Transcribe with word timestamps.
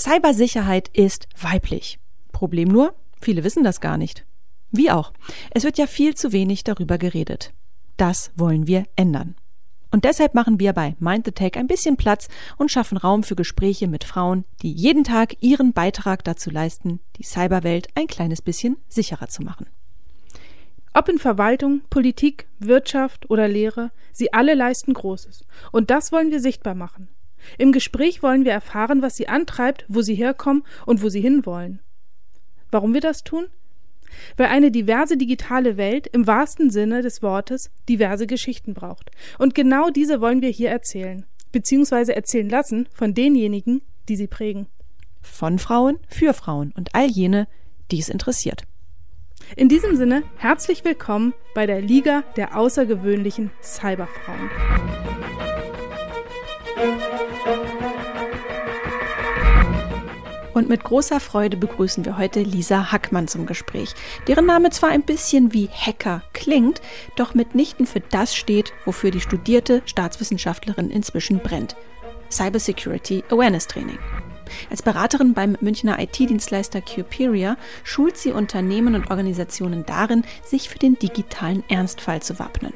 Cybersicherheit 0.00 0.88
ist 0.94 1.28
weiblich. 1.38 1.98
Problem 2.32 2.68
nur, 2.68 2.94
viele 3.20 3.44
wissen 3.44 3.64
das 3.64 3.82
gar 3.82 3.98
nicht. 3.98 4.24
Wie 4.70 4.90
auch. 4.90 5.12
Es 5.50 5.64
wird 5.64 5.76
ja 5.76 5.86
viel 5.86 6.14
zu 6.14 6.32
wenig 6.32 6.64
darüber 6.64 6.96
geredet. 6.96 7.52
Das 7.98 8.30
wollen 8.34 8.66
wir 8.66 8.84
ändern. 8.96 9.34
Und 9.90 10.06
deshalb 10.06 10.34
machen 10.34 10.58
wir 10.58 10.72
bei 10.72 10.96
Mind 11.00 11.26
the 11.26 11.32
Tech 11.32 11.56
ein 11.56 11.66
bisschen 11.66 11.98
Platz 11.98 12.28
und 12.56 12.70
schaffen 12.70 12.96
Raum 12.96 13.24
für 13.24 13.36
Gespräche 13.36 13.88
mit 13.88 14.04
Frauen, 14.04 14.46
die 14.62 14.72
jeden 14.72 15.04
Tag 15.04 15.36
ihren 15.40 15.74
Beitrag 15.74 16.24
dazu 16.24 16.48
leisten, 16.48 17.00
die 17.16 17.24
Cyberwelt 17.24 17.88
ein 17.94 18.06
kleines 18.06 18.40
bisschen 18.40 18.78
sicherer 18.88 19.28
zu 19.28 19.42
machen. 19.42 19.66
Ob 20.94 21.10
in 21.10 21.18
Verwaltung, 21.18 21.82
Politik, 21.90 22.46
Wirtschaft 22.58 23.28
oder 23.28 23.48
Lehre, 23.48 23.90
sie 24.12 24.32
alle 24.32 24.54
leisten 24.54 24.94
Großes. 24.94 25.44
Und 25.72 25.90
das 25.90 26.10
wollen 26.10 26.30
wir 26.30 26.40
sichtbar 26.40 26.74
machen. 26.74 27.08
Im 27.58 27.72
Gespräch 27.72 28.22
wollen 28.22 28.44
wir 28.44 28.52
erfahren, 28.52 29.02
was 29.02 29.16
sie 29.16 29.28
antreibt, 29.28 29.84
wo 29.88 30.02
sie 30.02 30.14
herkommen 30.14 30.64
und 30.86 31.02
wo 31.02 31.08
sie 31.08 31.20
hinwollen. 31.20 31.80
Warum 32.70 32.94
wir 32.94 33.00
das 33.00 33.24
tun? 33.24 33.46
Weil 34.36 34.46
eine 34.46 34.70
diverse 34.70 35.16
digitale 35.16 35.76
Welt 35.76 36.06
im 36.08 36.26
wahrsten 36.26 36.70
Sinne 36.70 37.02
des 37.02 37.22
Wortes 37.22 37.70
diverse 37.88 38.26
Geschichten 38.26 38.74
braucht. 38.74 39.10
Und 39.38 39.54
genau 39.54 39.90
diese 39.90 40.20
wollen 40.20 40.42
wir 40.42 40.50
hier 40.50 40.70
erzählen, 40.70 41.26
beziehungsweise 41.52 42.14
erzählen 42.14 42.48
lassen 42.48 42.88
von 42.92 43.14
denjenigen, 43.14 43.82
die 44.08 44.16
sie 44.16 44.26
prägen. 44.26 44.66
Von 45.22 45.58
Frauen 45.58 45.98
für 46.08 46.32
Frauen 46.34 46.72
und 46.76 46.94
all 46.94 47.08
jene, 47.08 47.46
die 47.90 47.98
es 47.98 48.08
interessiert. 48.08 48.64
In 49.56 49.68
diesem 49.68 49.96
Sinne 49.96 50.22
herzlich 50.36 50.84
willkommen 50.84 51.34
bei 51.54 51.66
der 51.66 51.80
Liga 51.80 52.22
der 52.36 52.56
außergewöhnlichen 52.56 53.50
Cyberfrauen. 53.62 54.50
Und 60.60 60.68
mit 60.68 60.84
großer 60.84 61.20
Freude 61.20 61.56
begrüßen 61.56 62.04
wir 62.04 62.18
heute 62.18 62.42
Lisa 62.42 62.92
Hackmann 62.92 63.28
zum 63.28 63.46
Gespräch, 63.46 63.94
deren 64.28 64.44
Name 64.44 64.68
zwar 64.68 64.90
ein 64.90 65.00
bisschen 65.00 65.54
wie 65.54 65.70
Hacker 65.70 66.22
klingt, 66.34 66.82
doch 67.16 67.32
mitnichten 67.32 67.86
für 67.86 68.00
das 68.00 68.36
steht, 68.36 68.74
wofür 68.84 69.10
die 69.10 69.22
studierte 69.22 69.80
Staatswissenschaftlerin 69.86 70.90
inzwischen 70.90 71.38
brennt. 71.38 71.76
Cybersecurity 72.30 73.24
Awareness 73.30 73.68
Training. 73.68 73.98
Als 74.68 74.82
Beraterin 74.82 75.32
beim 75.32 75.56
Münchner 75.62 75.98
IT-Dienstleister 75.98 76.82
Cuperia 76.82 77.56
schult 77.82 78.18
sie 78.18 78.32
Unternehmen 78.32 78.94
und 78.94 79.10
Organisationen 79.10 79.86
darin, 79.86 80.24
sich 80.44 80.68
für 80.68 80.78
den 80.78 80.98
digitalen 80.98 81.64
Ernstfall 81.70 82.20
zu 82.20 82.38
wappnen. 82.38 82.74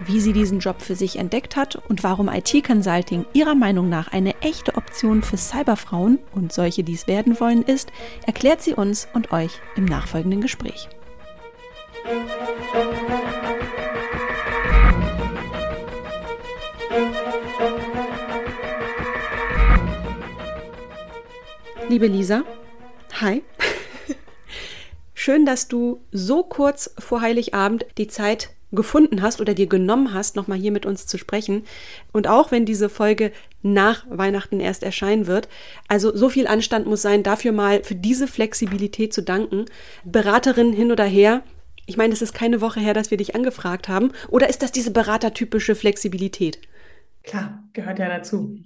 Wie 0.00 0.20
sie 0.20 0.32
diesen 0.32 0.58
Job 0.58 0.82
für 0.82 0.96
sich 0.96 1.16
entdeckt 1.20 1.54
hat 1.54 1.76
und 1.76 2.02
warum 2.02 2.28
IT-Consulting 2.28 3.26
ihrer 3.32 3.54
Meinung 3.54 3.88
nach 3.88 4.08
eine 4.08 4.34
echte 4.40 4.74
Option 4.74 5.22
für 5.22 5.36
Cyberfrauen 5.36 6.18
und 6.32 6.52
solche, 6.52 6.82
die 6.82 6.94
es 6.94 7.06
werden 7.06 7.38
wollen, 7.38 7.62
ist, 7.62 7.92
erklärt 8.26 8.60
sie 8.60 8.74
uns 8.74 9.06
und 9.14 9.30
euch 9.30 9.52
im 9.76 9.84
nachfolgenden 9.84 10.40
Gespräch. 10.40 10.88
Liebe 21.88 22.08
Lisa, 22.08 22.42
hi. 23.20 23.44
Schön, 25.14 25.46
dass 25.46 25.68
du 25.68 26.00
so 26.10 26.42
kurz 26.42 26.92
vor 26.98 27.20
Heiligabend 27.20 27.86
die 27.96 28.08
Zeit 28.08 28.53
gefunden 28.74 29.22
hast 29.22 29.40
oder 29.40 29.54
dir 29.54 29.66
genommen 29.66 30.12
hast, 30.12 30.36
nochmal 30.36 30.58
hier 30.58 30.72
mit 30.72 30.86
uns 30.86 31.06
zu 31.06 31.18
sprechen. 31.18 31.64
Und 32.12 32.28
auch 32.28 32.50
wenn 32.50 32.66
diese 32.66 32.88
Folge 32.88 33.32
nach 33.62 34.04
Weihnachten 34.08 34.60
erst 34.60 34.82
erscheinen 34.82 35.26
wird. 35.26 35.48
Also 35.88 36.14
so 36.14 36.28
viel 36.28 36.46
Anstand 36.46 36.86
muss 36.86 37.02
sein, 37.02 37.22
dafür 37.22 37.52
mal 37.52 37.82
für 37.82 37.94
diese 37.94 38.26
Flexibilität 38.26 39.14
zu 39.14 39.22
danken. 39.22 39.64
Beraterin 40.04 40.72
hin 40.72 40.92
oder 40.92 41.04
her. 41.04 41.42
Ich 41.86 41.96
meine, 41.96 42.12
es 42.12 42.22
ist 42.22 42.32
keine 42.32 42.60
Woche 42.60 42.80
her, 42.80 42.94
dass 42.94 43.10
wir 43.10 43.18
dich 43.18 43.34
angefragt 43.34 43.88
haben. 43.88 44.12
Oder 44.28 44.48
ist 44.48 44.62
das 44.62 44.72
diese 44.72 44.90
beratertypische 44.90 45.74
Flexibilität? 45.74 46.58
Klar, 47.22 47.64
gehört 47.72 47.98
ja 47.98 48.08
dazu. 48.08 48.58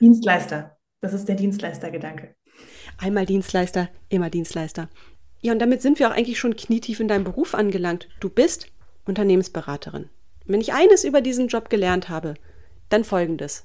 Dienstleister. 0.00 0.76
Das 1.00 1.12
ist 1.14 1.26
der 1.26 1.36
Dienstleistergedanke. 1.36 2.34
Einmal 2.98 3.26
Dienstleister, 3.26 3.88
immer 4.08 4.30
Dienstleister. 4.30 4.88
Ja, 5.42 5.52
und 5.52 5.58
damit 5.58 5.80
sind 5.80 5.98
wir 5.98 6.08
auch 6.08 6.14
eigentlich 6.14 6.38
schon 6.38 6.56
knietief 6.56 7.00
in 7.00 7.08
deinem 7.08 7.24
Beruf 7.24 7.54
angelangt. 7.54 8.08
Du 8.20 8.28
bist 8.28 8.66
Unternehmensberaterin. 9.04 10.08
Wenn 10.46 10.60
ich 10.60 10.72
eines 10.72 11.04
über 11.04 11.20
diesen 11.20 11.48
Job 11.48 11.70
gelernt 11.70 12.08
habe, 12.08 12.34
dann 12.88 13.04
folgendes. 13.04 13.64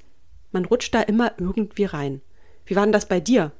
Man 0.51 0.65
rutscht 0.65 0.93
da 0.93 1.01
immer 1.01 1.33
irgendwie 1.37 1.85
rein. 1.85 2.21
Wie 2.65 2.75
war 2.75 2.83
denn 2.83 2.93
das 2.93 3.07
bei 3.07 3.19
dir? 3.19 3.51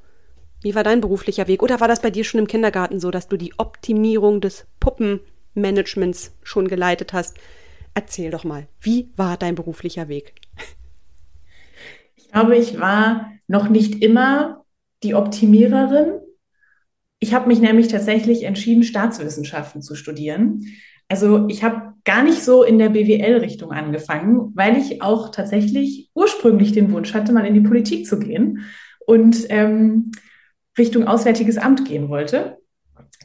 Wie 0.62 0.74
war 0.74 0.82
dein 0.82 1.00
beruflicher 1.00 1.48
Weg? 1.48 1.62
Oder 1.62 1.80
war 1.80 1.88
das 1.88 2.00
bei 2.00 2.10
dir 2.10 2.24
schon 2.24 2.40
im 2.40 2.46
Kindergarten 2.46 3.00
so, 3.00 3.10
dass 3.10 3.28
du 3.28 3.36
die 3.36 3.58
Optimierung 3.58 4.40
des 4.40 4.66
Puppenmanagements 4.80 6.34
schon 6.42 6.68
geleitet 6.68 7.12
hast? 7.12 7.36
Erzähl 7.94 8.30
doch 8.30 8.44
mal, 8.44 8.66
wie 8.80 9.10
war 9.16 9.36
dein 9.36 9.54
beruflicher 9.54 10.08
Weg? 10.08 10.34
Ich 12.14 12.32
glaube, 12.32 12.56
ich 12.56 12.80
war 12.80 13.32
noch 13.46 13.68
nicht 13.68 14.02
immer 14.02 14.64
die 15.02 15.14
Optimiererin. 15.14 16.20
Ich 17.18 17.32
habe 17.32 17.48
mich 17.48 17.60
nämlich 17.60 17.88
tatsächlich 17.88 18.42
entschieden, 18.42 18.82
Staatswissenschaften 18.82 19.82
zu 19.82 19.94
studieren. 19.94 20.66
Also 21.08 21.46
ich 21.48 21.62
habe 21.62 21.94
gar 22.04 22.22
nicht 22.22 22.42
so 22.42 22.62
in 22.62 22.78
der 22.78 22.90
BWL-Richtung 22.90 23.72
angefangen, 23.72 24.52
weil 24.54 24.76
ich 24.76 25.02
auch 25.02 25.30
tatsächlich 25.30 26.10
ursprünglich 26.14 26.72
den 26.72 26.92
Wunsch 26.92 27.14
hatte, 27.14 27.32
mal 27.32 27.46
in 27.46 27.54
die 27.54 27.68
Politik 27.68 28.06
zu 28.06 28.18
gehen 28.18 28.64
und 29.06 29.46
ähm, 29.48 30.12
Richtung 30.78 31.06
Auswärtiges 31.06 31.58
Amt 31.58 31.84
gehen 31.84 32.08
wollte. 32.08 32.58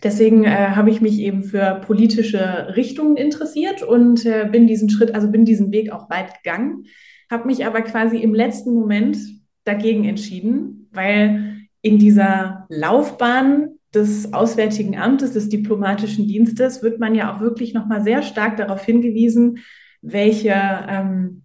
Deswegen 0.04 0.46
äh, 0.46 0.50
habe 0.50 0.90
ich 0.90 1.00
mich 1.00 1.20
eben 1.20 1.44
für 1.44 1.82
politische 1.86 2.74
Richtungen 2.76 3.18
interessiert 3.18 3.84
und 3.84 4.26
äh, 4.26 4.48
bin 4.52 4.66
diesen 4.66 4.90
Schritt, 4.90 5.14
also 5.14 5.30
bin 5.30 5.46
diesen 5.46 5.72
Weg 5.72 5.92
auch 5.92 6.10
weit 6.10 6.44
gegangen, 6.44 6.86
habe 7.30 7.48
mich 7.48 7.66
aber 7.66 7.82
quasi 7.82 8.18
im 8.18 8.34
letzten 8.34 8.74
Moment 8.74 9.18
dagegen 9.64 10.06
entschieden, 10.06 10.90
weil 10.92 11.68
in 11.82 12.00
dieser 12.00 12.66
Laufbahn 12.70 13.71
des 13.94 14.34
Auswärtigen 14.34 14.98
Amtes, 14.98 15.34
des 15.34 15.50
diplomatischen 15.50 16.28
Dienstes, 16.28 16.82
wird 16.82 17.00
man 17.00 17.16
ja 17.16 17.36
auch 17.36 17.42
wirklich 17.42 17.74
nochmal 17.74 18.04
sehr 18.04 18.22
stark 18.22 18.58
darauf 18.58 18.84
hingewiesen, 18.84 19.60
welche 20.02 20.54
ähm, 20.54 21.44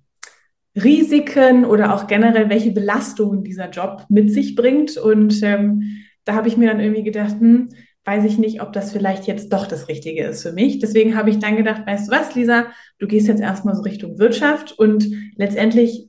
Risiken 0.76 1.64
oder 1.64 1.94
auch 1.94 2.06
generell 2.06 2.48
welche 2.50 2.70
Belastungen 2.70 3.42
dieser 3.42 3.70
Job 3.70 4.04
mit 4.08 4.32
sich 4.32 4.54
bringt. 4.54 4.96
Und 4.96 5.42
ähm, 5.42 5.82
da 6.24 6.34
habe 6.34 6.48
ich 6.48 6.56
mir 6.56 6.68
dann 6.68 6.80
irgendwie 6.80 7.02
gedacht, 7.02 7.36
hm, 7.40 7.70
weiß 8.04 8.24
ich 8.24 8.38
nicht, 8.38 8.62
ob 8.62 8.72
das 8.72 8.92
vielleicht 8.92 9.26
jetzt 9.26 9.52
doch 9.52 9.66
das 9.66 9.88
Richtige 9.88 10.24
ist 10.24 10.42
für 10.42 10.52
mich. 10.52 10.78
Deswegen 10.78 11.16
habe 11.16 11.30
ich 11.30 11.40
dann 11.40 11.56
gedacht, 11.56 11.86
weißt 11.86 12.08
du 12.08 12.12
was, 12.12 12.34
Lisa, 12.34 12.66
du 12.98 13.08
gehst 13.08 13.26
jetzt 13.26 13.40
erstmal 13.40 13.74
so 13.74 13.82
Richtung 13.82 14.18
Wirtschaft 14.18 14.78
und 14.78 15.08
letztendlich, 15.36 16.08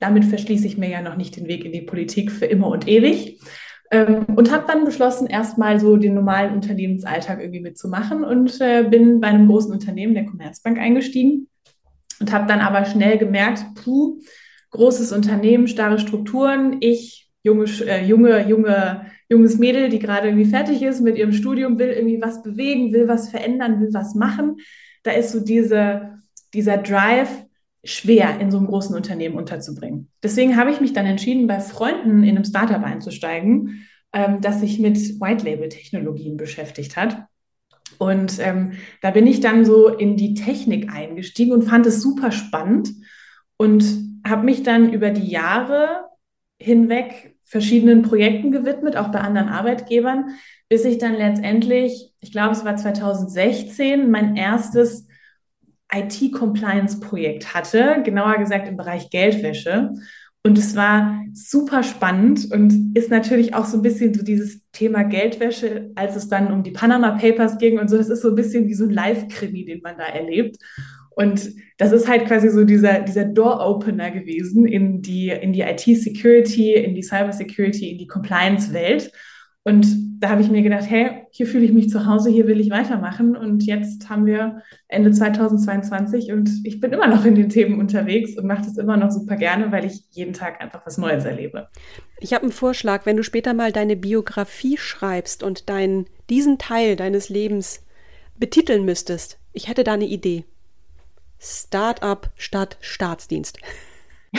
damit 0.00 0.24
verschließe 0.24 0.66
ich 0.66 0.76
mir 0.76 0.90
ja 0.90 1.02
noch 1.02 1.16
nicht 1.16 1.36
den 1.36 1.46
Weg 1.46 1.64
in 1.64 1.72
die 1.72 1.82
Politik 1.82 2.32
für 2.32 2.46
immer 2.46 2.66
und 2.66 2.88
ewig. 2.88 3.38
Ähm, 3.90 4.24
und 4.34 4.52
habe 4.52 4.64
dann 4.66 4.84
beschlossen, 4.84 5.26
erstmal 5.26 5.78
so 5.78 5.96
den 5.96 6.14
normalen 6.14 6.54
Unternehmensalltag 6.54 7.40
irgendwie 7.40 7.60
mitzumachen 7.60 8.24
und 8.24 8.60
äh, 8.60 8.84
bin 8.84 9.20
bei 9.20 9.28
einem 9.28 9.46
großen 9.46 9.72
Unternehmen, 9.72 10.14
der 10.14 10.26
Commerzbank, 10.26 10.78
eingestiegen 10.78 11.48
und 12.20 12.32
habe 12.32 12.46
dann 12.46 12.60
aber 12.60 12.84
schnell 12.84 13.18
gemerkt, 13.18 13.64
puh, 13.82 14.18
großes 14.70 15.12
Unternehmen, 15.12 15.68
starre 15.68 15.98
Strukturen, 15.98 16.76
ich, 16.80 17.30
junge, 17.42 17.66
äh, 17.86 18.04
junge, 18.04 18.46
junge, 18.48 19.06
junges 19.28 19.58
Mädel, 19.58 19.88
die 19.88 19.98
gerade 19.98 20.28
irgendwie 20.28 20.50
fertig 20.50 20.82
ist 20.82 21.00
mit 21.00 21.16
ihrem 21.16 21.32
Studium, 21.32 21.78
will 21.78 21.90
irgendwie 21.90 22.20
was 22.20 22.42
bewegen, 22.42 22.92
will 22.92 23.08
was 23.08 23.28
verändern, 23.28 23.80
will 23.80 23.90
was 23.92 24.14
machen. 24.14 24.56
Da 25.02 25.12
ist 25.12 25.30
so 25.30 25.40
diese, 25.40 26.22
dieser 26.52 26.78
Drive, 26.78 27.44
schwer 27.86 28.40
in 28.40 28.50
so 28.50 28.58
einem 28.58 28.66
großen 28.66 28.94
Unternehmen 28.94 29.36
unterzubringen. 29.36 30.10
Deswegen 30.22 30.56
habe 30.56 30.70
ich 30.70 30.80
mich 30.80 30.92
dann 30.92 31.06
entschieden, 31.06 31.46
bei 31.46 31.60
Freunden 31.60 32.22
in 32.22 32.36
einem 32.36 32.44
Startup 32.44 32.82
einzusteigen, 32.82 33.86
ähm, 34.12 34.40
das 34.40 34.60
sich 34.60 34.78
mit 34.78 34.96
White-Label-Technologien 35.20 36.36
beschäftigt 36.36 36.96
hat. 36.96 37.24
Und 37.98 38.38
ähm, 38.40 38.72
da 39.00 39.10
bin 39.10 39.26
ich 39.26 39.40
dann 39.40 39.64
so 39.64 39.88
in 39.88 40.16
die 40.16 40.34
Technik 40.34 40.92
eingestiegen 40.92 41.52
und 41.52 41.62
fand 41.62 41.86
es 41.86 42.02
super 42.02 42.32
spannend 42.32 42.90
und 43.56 43.84
habe 44.26 44.44
mich 44.44 44.62
dann 44.62 44.92
über 44.92 45.10
die 45.10 45.28
Jahre 45.28 46.04
hinweg 46.58 47.36
verschiedenen 47.42 48.02
Projekten 48.02 48.50
gewidmet, 48.50 48.96
auch 48.96 49.08
bei 49.08 49.20
anderen 49.20 49.48
Arbeitgebern, 49.48 50.30
bis 50.68 50.84
ich 50.84 50.98
dann 50.98 51.14
letztendlich, 51.14 52.12
ich 52.20 52.32
glaube, 52.32 52.52
es 52.52 52.64
war 52.64 52.76
2016, 52.76 54.10
mein 54.10 54.34
erstes 54.36 55.05
IT-Compliance-Projekt 55.92 57.54
hatte, 57.54 58.02
genauer 58.04 58.38
gesagt 58.38 58.68
im 58.68 58.76
Bereich 58.76 59.10
Geldwäsche. 59.10 59.90
Und 60.42 60.58
es 60.58 60.76
war 60.76 61.24
super 61.32 61.82
spannend 61.82 62.52
und 62.52 62.96
ist 62.96 63.10
natürlich 63.10 63.54
auch 63.54 63.64
so 63.64 63.78
ein 63.78 63.82
bisschen 63.82 64.14
so 64.14 64.22
dieses 64.22 64.60
Thema 64.70 65.02
Geldwäsche, 65.02 65.90
als 65.96 66.14
es 66.14 66.28
dann 66.28 66.52
um 66.52 66.62
die 66.62 66.70
Panama 66.70 67.18
Papers 67.18 67.58
ging 67.58 67.80
und 67.80 67.90
so. 67.90 67.96
Das 67.96 68.08
ist 68.08 68.22
so 68.22 68.28
ein 68.28 68.36
bisschen 68.36 68.68
wie 68.68 68.74
so 68.74 68.84
ein 68.84 68.90
Live-Krimi, 68.90 69.64
den 69.64 69.80
man 69.82 69.98
da 69.98 70.04
erlebt. 70.04 70.58
Und 71.10 71.50
das 71.78 71.92
ist 71.92 72.06
halt 72.06 72.26
quasi 72.26 72.50
so 72.50 72.64
dieser, 72.64 73.00
dieser 73.00 73.24
Door-Opener 73.24 74.10
gewesen 74.10 74.66
in 74.66 75.02
die, 75.02 75.30
in 75.30 75.52
die 75.52 75.62
IT-Security, 75.62 76.74
in 76.74 76.94
die 76.94 77.02
Cyber-Security, 77.02 77.90
in 77.90 77.98
die 77.98 78.06
Compliance-Welt. 78.06 79.10
Und 79.66 80.20
da 80.20 80.28
habe 80.28 80.42
ich 80.42 80.48
mir 80.48 80.62
gedacht, 80.62 80.84
hey, 80.88 81.26
hier 81.30 81.48
fühle 81.48 81.64
ich 81.64 81.72
mich 81.72 81.90
zu 81.90 82.06
Hause, 82.06 82.30
hier 82.30 82.46
will 82.46 82.60
ich 82.60 82.70
weitermachen. 82.70 83.36
Und 83.36 83.64
jetzt 83.64 84.08
haben 84.08 84.24
wir 84.24 84.62
Ende 84.86 85.10
2022 85.10 86.30
und 86.30 86.48
ich 86.62 86.78
bin 86.78 86.92
immer 86.92 87.08
noch 87.08 87.24
in 87.24 87.34
den 87.34 87.48
Themen 87.48 87.80
unterwegs 87.80 88.38
und 88.38 88.46
mache 88.46 88.62
das 88.62 88.78
immer 88.78 88.96
noch 88.96 89.10
super 89.10 89.34
gerne, 89.34 89.72
weil 89.72 89.84
ich 89.84 90.04
jeden 90.12 90.34
Tag 90.34 90.60
einfach 90.60 90.86
was 90.86 90.98
Neues 90.98 91.24
erlebe. 91.24 91.66
Ich 92.20 92.32
habe 92.32 92.44
einen 92.44 92.52
Vorschlag, 92.52 93.06
wenn 93.06 93.16
du 93.16 93.24
später 93.24 93.54
mal 93.54 93.72
deine 93.72 93.96
Biografie 93.96 94.76
schreibst 94.76 95.42
und 95.42 95.68
dein, 95.68 96.06
diesen 96.30 96.58
Teil 96.58 96.94
deines 96.94 97.28
Lebens 97.28 97.84
betiteln 98.38 98.84
müsstest. 98.84 99.40
Ich 99.52 99.66
hätte 99.66 99.82
da 99.82 99.94
eine 99.94 100.06
Idee. 100.06 100.44
Start-up 101.40 102.30
statt 102.36 102.76
Staatsdienst. 102.80 103.58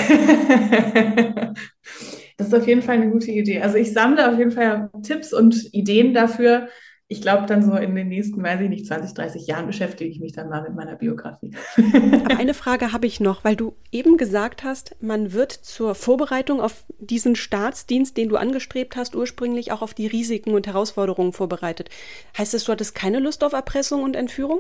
das 2.38 2.48
ist 2.48 2.54
auf 2.54 2.68
jeden 2.68 2.84
Fall 2.84 2.96
eine 2.96 3.10
gute 3.10 3.32
Idee. 3.32 3.62
Also 3.62 3.78
ich 3.78 3.92
sammle 3.92 4.32
auf 4.32 4.38
jeden 4.38 4.52
Fall 4.52 4.90
Tipps 5.04 5.34
und 5.34 5.74
Ideen 5.74 6.14
dafür. 6.14 6.70
Ich 7.10 7.22
glaube, 7.22 7.46
dann 7.46 7.64
so 7.64 7.74
in 7.76 7.96
den 7.96 8.10
nächsten, 8.10 8.44
weiß 8.44 8.60
ich 8.62 8.70
nicht, 8.70 8.86
20, 8.86 9.14
30 9.14 9.48
Jahren 9.48 9.66
beschäftige 9.66 10.10
ich 10.10 10.20
mich 10.20 10.34
dann 10.34 10.50
mal 10.50 10.62
mit 10.62 10.76
meiner 10.76 10.96
Biografie. 10.98 11.56
Aber 11.78 12.38
eine 12.38 12.54
Frage 12.54 12.92
habe 12.92 13.08
ich 13.08 13.22
noch, 13.22 13.46
weil 13.46 13.56
du 13.56 13.76
eben 13.92 14.18
gesagt 14.18 14.64
hast, 14.66 14.96
man 15.02 15.32
wird 15.32 15.54
zur 15.54 15.96
Vorbereitung 15.96 16.60
auf 16.60 16.84
diesen 17.00 17.38
Staatsdienst, 17.38 18.18
den 18.18 18.28
du 18.28 18.36
angestrebt 18.36 18.98
hast, 18.98 19.16
ursprünglich 19.16 19.72
auch 19.72 19.82
auf 19.82 19.94
die 19.94 20.08
Risiken 20.08 20.54
und 20.54 20.68
Herausforderungen 20.68 21.32
vorbereitet. 21.32 21.90
Heißt 22.38 22.54
das, 22.54 22.66
du 22.66 22.74
hattest 22.74 22.94
keine 22.94 23.20
Lust 23.20 23.44
auf 23.44 23.54
Erpressung 23.54 24.04
und 24.04 24.16
Entführung? 24.16 24.60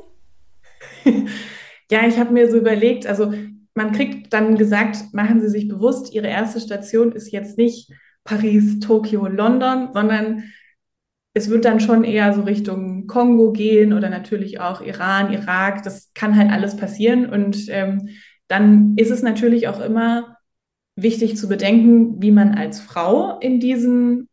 Ja, 1.90 2.06
ich 2.06 2.18
habe 2.20 2.34
mir 2.34 2.52
so 2.52 2.58
überlegt, 2.58 3.08
also 3.08 3.34
man 3.78 3.92
kriegt 3.92 4.34
dann 4.34 4.58
gesagt, 4.58 5.14
machen 5.14 5.40
Sie 5.40 5.50
sich 5.50 5.68
bewusst, 5.68 6.12
Ihre 6.12 6.28
erste 6.28 6.60
Station 6.60 7.12
ist 7.12 7.32
jetzt 7.32 7.58
nicht 7.58 7.92
Paris, 8.24 8.80
Tokio, 8.80 9.28
London, 9.28 9.90
sondern 9.94 10.44
es 11.36 11.50
wird 11.50 11.64
dann 11.64 11.80
schon 11.80 12.04
eher 12.04 12.34
so 12.34 12.42
Richtung 12.42 13.06
Kongo 13.06 13.52
gehen 13.52 13.94
oder 13.94 14.10
natürlich 14.10 14.60
auch 14.60 14.82
Iran, 14.82 15.32
Irak. 15.32 15.84
Das 15.84 16.12
kann 16.16 16.36
halt 16.36 16.52
alles 16.52 16.76
passieren. 16.76 17.30
Und 17.30 17.70
ähm, 17.70 18.10
dann 18.48 18.96
ist 18.98 19.12
es 19.12 19.22
natürlich 19.22 19.68
auch 19.68 19.80
immer 19.80 20.38
wichtig 20.96 21.38
zu 21.38 21.48
bedenken, 21.48 22.20
wie 22.20 22.32
man 22.32 22.56
als 22.56 22.80
Frau 22.80 23.38
in 23.40 23.60
diesen 23.60 24.28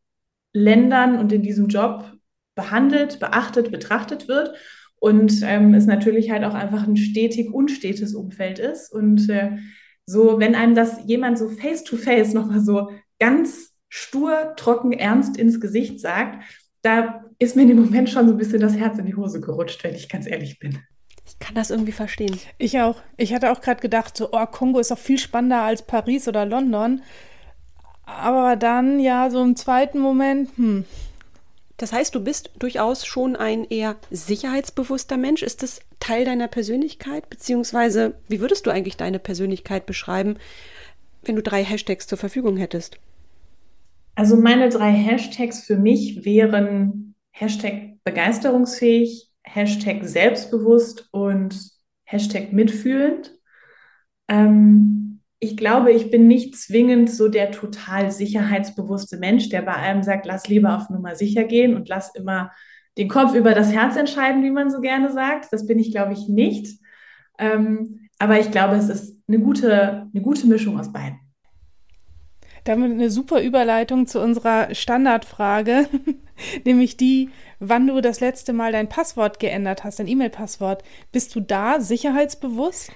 Ländern 0.54 1.18
und 1.18 1.30
in 1.32 1.42
diesem 1.42 1.68
Job 1.68 2.10
behandelt, 2.54 3.20
beachtet, 3.20 3.70
betrachtet 3.70 4.26
wird 4.26 4.56
und 5.04 5.42
ähm, 5.42 5.74
es 5.74 5.84
natürlich 5.84 6.30
halt 6.30 6.44
auch 6.44 6.54
einfach 6.54 6.88
ein 6.88 6.96
stetig 6.96 7.52
unstetes 7.52 8.14
Umfeld 8.14 8.58
ist. 8.58 8.90
Und 8.90 9.28
äh, 9.28 9.58
so, 10.06 10.40
wenn 10.40 10.54
einem 10.54 10.74
das 10.74 11.04
jemand 11.04 11.36
so 11.38 11.50
face-to-face 11.50 12.32
nochmal 12.32 12.60
so 12.60 12.88
ganz 13.18 13.74
stur, 13.90 14.54
trocken, 14.56 14.92
ernst 14.92 15.36
ins 15.36 15.60
Gesicht 15.60 16.00
sagt, 16.00 16.42
da 16.80 17.20
ist 17.38 17.54
mir 17.54 17.62
in 17.62 17.68
dem 17.68 17.82
Moment 17.82 18.08
schon 18.08 18.26
so 18.26 18.32
ein 18.32 18.38
bisschen 18.38 18.62
das 18.62 18.78
Herz 18.78 18.98
in 18.98 19.04
die 19.04 19.14
Hose 19.14 19.42
gerutscht, 19.42 19.84
wenn 19.84 19.94
ich 19.94 20.08
ganz 20.08 20.26
ehrlich 20.26 20.58
bin. 20.58 20.78
Ich 21.26 21.38
kann 21.38 21.54
das 21.54 21.70
irgendwie 21.70 21.92
verstehen. 21.92 22.38
Ich 22.56 22.80
auch. 22.80 22.96
Ich 23.18 23.34
hatte 23.34 23.52
auch 23.52 23.60
gerade 23.60 23.82
gedacht, 23.82 24.16
so, 24.16 24.30
oh, 24.32 24.46
Kongo 24.46 24.78
ist 24.78 24.90
doch 24.90 24.96
viel 24.96 25.18
spannender 25.18 25.60
als 25.60 25.82
Paris 25.82 26.28
oder 26.28 26.46
London. 26.46 27.02
Aber 28.06 28.56
dann, 28.56 29.00
ja, 29.00 29.28
so 29.28 29.42
im 29.42 29.54
zweiten 29.54 29.98
Moment, 29.98 30.48
hm, 30.56 30.86
das 31.76 31.92
heißt, 31.92 32.14
du 32.14 32.22
bist 32.22 32.50
durchaus 32.58 33.04
schon 33.04 33.34
ein 33.34 33.64
eher 33.64 33.96
sicherheitsbewusster 34.10 35.16
Mensch. 35.16 35.42
Ist 35.42 35.62
das 35.62 35.80
Teil 35.98 36.24
deiner 36.24 36.46
Persönlichkeit? 36.46 37.28
Beziehungsweise, 37.30 38.14
wie 38.28 38.40
würdest 38.40 38.66
du 38.66 38.70
eigentlich 38.70 38.96
deine 38.96 39.18
Persönlichkeit 39.18 39.86
beschreiben, 39.86 40.36
wenn 41.24 41.36
du 41.36 41.42
drei 41.42 41.64
Hashtags 41.64 42.06
zur 42.06 42.18
Verfügung 42.18 42.56
hättest? 42.56 42.98
Also 44.14 44.36
meine 44.36 44.68
drei 44.68 44.92
Hashtags 44.92 45.64
für 45.64 45.76
mich 45.76 46.24
wären 46.24 47.16
Hashtag 47.32 47.98
begeisterungsfähig, 48.04 49.32
Hashtag 49.42 50.04
selbstbewusst 50.04 51.08
und 51.10 51.72
Hashtag 52.04 52.52
mitfühlend. 52.52 53.36
Ähm, 54.28 55.13
ich 55.44 55.56
glaube, 55.56 55.92
ich 55.92 56.10
bin 56.10 56.26
nicht 56.26 56.56
zwingend 56.56 57.10
so 57.10 57.28
der 57.28 57.50
total 57.50 58.10
sicherheitsbewusste 58.10 59.18
Mensch, 59.18 59.50
der 59.50 59.62
bei 59.62 59.74
allem 59.74 60.02
sagt, 60.02 60.24
lass 60.26 60.48
lieber 60.48 60.76
auf 60.76 60.88
Nummer 60.88 61.14
sicher 61.14 61.44
gehen 61.44 61.76
und 61.76 61.88
lass 61.88 62.14
immer 62.14 62.50
den 62.96 63.08
Kopf 63.08 63.34
über 63.34 63.54
das 63.54 63.72
Herz 63.72 63.96
entscheiden, 63.96 64.42
wie 64.42 64.50
man 64.50 64.70
so 64.70 64.80
gerne 64.80 65.12
sagt. 65.12 65.52
Das 65.52 65.66
bin 65.66 65.78
ich, 65.78 65.92
glaube 65.92 66.14
ich, 66.14 66.28
nicht. 66.28 66.78
Ähm, 67.38 68.08
aber 68.18 68.40
ich 68.40 68.50
glaube, 68.50 68.76
es 68.76 68.88
ist 68.88 69.18
eine 69.28 69.38
gute, 69.38 70.08
eine 70.12 70.22
gute 70.22 70.46
Mischung 70.46 70.78
aus 70.78 70.92
beiden. 70.92 71.18
Damit 72.64 72.92
eine 72.92 73.10
super 73.10 73.42
Überleitung 73.42 74.06
zu 74.06 74.20
unserer 74.20 74.74
Standardfrage, 74.74 75.86
nämlich 76.64 76.96
die, 76.96 77.28
wann 77.58 77.86
du 77.86 78.00
das 78.00 78.20
letzte 78.20 78.54
Mal 78.54 78.72
dein 78.72 78.88
Passwort 78.88 79.38
geändert 79.38 79.84
hast, 79.84 79.98
dein 79.98 80.08
E-Mail-Passwort. 80.08 80.82
Bist 81.12 81.34
du 81.34 81.40
da 81.40 81.80
sicherheitsbewusst? 81.80 82.90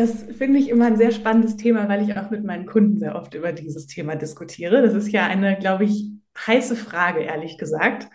Das 0.00 0.22
finde 0.22 0.58
ich 0.58 0.70
immer 0.70 0.86
ein 0.86 0.96
sehr 0.96 1.10
spannendes 1.10 1.58
Thema, 1.58 1.86
weil 1.86 2.02
ich 2.02 2.16
auch 2.16 2.30
mit 2.30 2.42
meinen 2.42 2.64
Kunden 2.64 2.96
sehr 2.96 3.16
oft 3.16 3.34
über 3.34 3.52
dieses 3.52 3.86
Thema 3.86 4.16
diskutiere. 4.16 4.80
Das 4.80 4.94
ist 4.94 5.12
ja 5.12 5.26
eine, 5.26 5.58
glaube 5.58 5.84
ich, 5.84 6.10
heiße 6.46 6.74
Frage, 6.74 7.20
ehrlich 7.20 7.58
gesagt. 7.58 8.08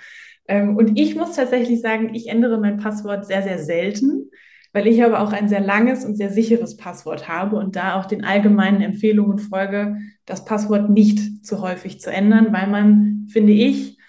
Ähm, 0.47 0.77
und 0.77 0.99
ich 0.99 1.15
muss 1.15 1.35
tatsächlich 1.35 1.81
sagen, 1.81 2.15
ich 2.15 2.27
ändere 2.27 2.59
mein 2.59 2.77
Passwort 2.77 3.27
sehr, 3.27 3.43
sehr 3.43 3.59
selten, 3.59 4.31
weil 4.73 4.87
ich 4.87 5.03
aber 5.03 5.19
auch 5.19 5.31
ein 5.31 5.47
sehr 5.47 5.59
langes 5.59 6.05
und 6.05 6.15
sehr 6.15 6.31
sicheres 6.31 6.75
Passwort 6.75 7.27
habe 7.27 7.55
und 7.57 7.75
da 7.75 7.99
auch 7.99 8.05
den 8.05 8.25
allgemeinen 8.25 8.81
Empfehlungen 8.81 9.37
folge, 9.37 9.99
das 10.25 10.43
Passwort 10.43 10.89
nicht 10.89 11.45
zu 11.45 11.61
häufig 11.61 12.01
zu 12.01 12.11
ändern, 12.11 12.51
weil 12.51 12.65
man, 12.65 13.27
finde 13.29 13.53
ich, 13.53 13.99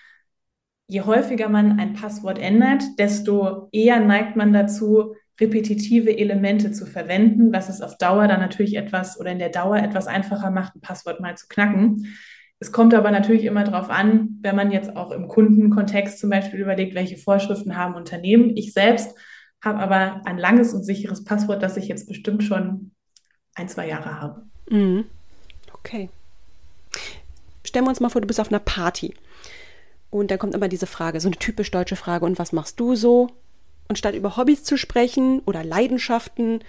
je 0.87 1.03
häufiger 1.03 1.51
man 1.51 1.79
ein 1.79 1.93
Passwort 1.93 2.39
ändert, 2.39 2.85
desto 2.99 3.69
eher 3.71 4.01
neigt 4.01 4.35
man 4.35 4.55
dazu, 4.55 5.13
repetitive 5.41 6.17
Elemente 6.17 6.73
zu 6.73 6.87
verwenden, 6.87 7.53
was 7.53 7.69
es 7.69 7.83
auf 7.83 7.99
Dauer 7.99 8.27
dann 8.29 8.41
natürlich 8.41 8.77
etwas 8.77 9.21
oder 9.21 9.33
in 9.33 9.39
der 9.39 9.51
Dauer 9.51 9.77
etwas 9.77 10.07
einfacher 10.07 10.51
macht, 10.51 10.77
ein 10.77 10.81
Passwort 10.81 11.21
mal 11.21 11.37
zu 11.37 11.47
knacken. 11.49 12.17
Es 12.59 12.73
kommt 12.73 12.95
aber 12.95 13.11
natürlich 13.11 13.45
immer 13.45 13.65
darauf 13.65 13.91
an, 13.91 14.39
wenn 14.41 14.57
man 14.57 14.71
jetzt 14.71 14.97
auch 14.97 15.11
im 15.11 15.29
Kundenkontext 15.29 16.19
zum 16.19 16.31
Beispiel 16.31 16.61
überlegt, 16.61 16.95
welche 16.95 17.19
Vorschriften 17.19 17.77
haben 17.77 17.95
Unternehmen. 17.95 18.57
Ich 18.57 18.73
selbst 18.73 19.15
habe 19.63 19.79
aber 19.79 20.23
ein 20.25 20.39
langes 20.39 20.73
und 20.73 20.83
sicheres 20.83 21.25
Passwort, 21.25 21.63
das 21.63 21.77
ich 21.77 21.89
jetzt 21.89 22.09
bestimmt 22.09 22.43
schon 22.45 22.93
ein, 23.55 23.69
zwei 23.69 23.89
Jahre 23.89 24.21
habe. 24.21 24.43
Mhm. 24.71 25.05
Okay. 25.75 26.09
Stellen 27.63 27.85
wir 27.85 27.91
uns 27.91 28.01
mal 28.01 28.09
vor, 28.09 28.23
du 28.23 28.27
bist 28.27 28.41
auf 28.41 28.49
einer 28.49 28.59
Party. 28.59 29.15
Und 30.11 30.31
dann 30.31 30.39
kommt 30.39 30.55
immer 30.55 30.69
diese 30.69 30.87
Frage, 30.87 31.21
so 31.21 31.29
eine 31.29 31.37
typisch 31.37 31.71
deutsche 31.71 31.97
Frage, 31.97 32.25
und 32.25 32.39
was 32.39 32.53
machst 32.53 32.81
du 32.81 32.95
so? 32.95 33.29
Und 33.89 33.99
statt 33.99 34.15
über 34.15 34.37
Hobbys 34.37 34.65
zu 34.65 34.77
sprechen 34.77 35.41
oder 35.41 35.65
Leidenschaften 35.65 36.61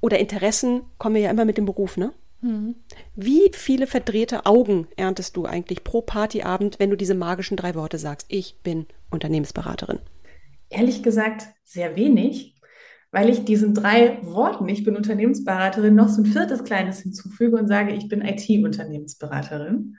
oder 0.00 0.18
Interessen, 0.18 0.82
kommen 0.98 1.14
wir 1.14 1.22
ja 1.22 1.30
immer 1.30 1.44
mit 1.44 1.56
dem 1.56 1.66
Beruf, 1.66 1.96
ne? 1.96 2.12
Mhm. 2.40 2.74
Wie 3.16 3.50
viele 3.52 3.86
verdrehte 3.86 4.44
Augen 4.44 4.86
erntest 4.96 5.36
du 5.36 5.46
eigentlich 5.46 5.82
pro 5.82 6.02
Partyabend, 6.02 6.78
wenn 6.78 6.90
du 6.90 6.96
diese 6.96 7.14
magischen 7.14 7.56
drei 7.56 7.74
Worte 7.74 7.98
sagst? 7.98 8.26
Ich 8.28 8.60
bin 8.62 8.86
Unternehmensberaterin. 9.10 10.00
Ehrlich 10.68 11.02
gesagt, 11.02 11.46
sehr 11.62 11.96
wenig, 11.96 12.60
weil 13.12 13.30
ich 13.30 13.44
diesen 13.44 13.72
drei 13.72 14.18
Worten, 14.22 14.68
ich 14.68 14.84
bin 14.84 14.96
Unternehmensberaterin, 14.96 15.94
noch 15.94 16.08
so 16.08 16.20
ein 16.20 16.26
viertes 16.26 16.64
kleines 16.64 16.98
hinzufüge 17.00 17.56
und 17.56 17.68
sage, 17.68 17.94
ich 17.94 18.08
bin 18.08 18.20
IT-Unternehmensberaterin. 18.20 19.96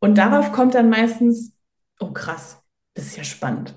Und 0.00 0.18
darauf 0.18 0.52
kommt 0.52 0.74
dann 0.74 0.90
meistens, 0.90 1.54
oh 2.00 2.12
krass, 2.12 2.60
das 2.94 3.06
ist 3.06 3.16
ja 3.16 3.24
spannend. 3.24 3.74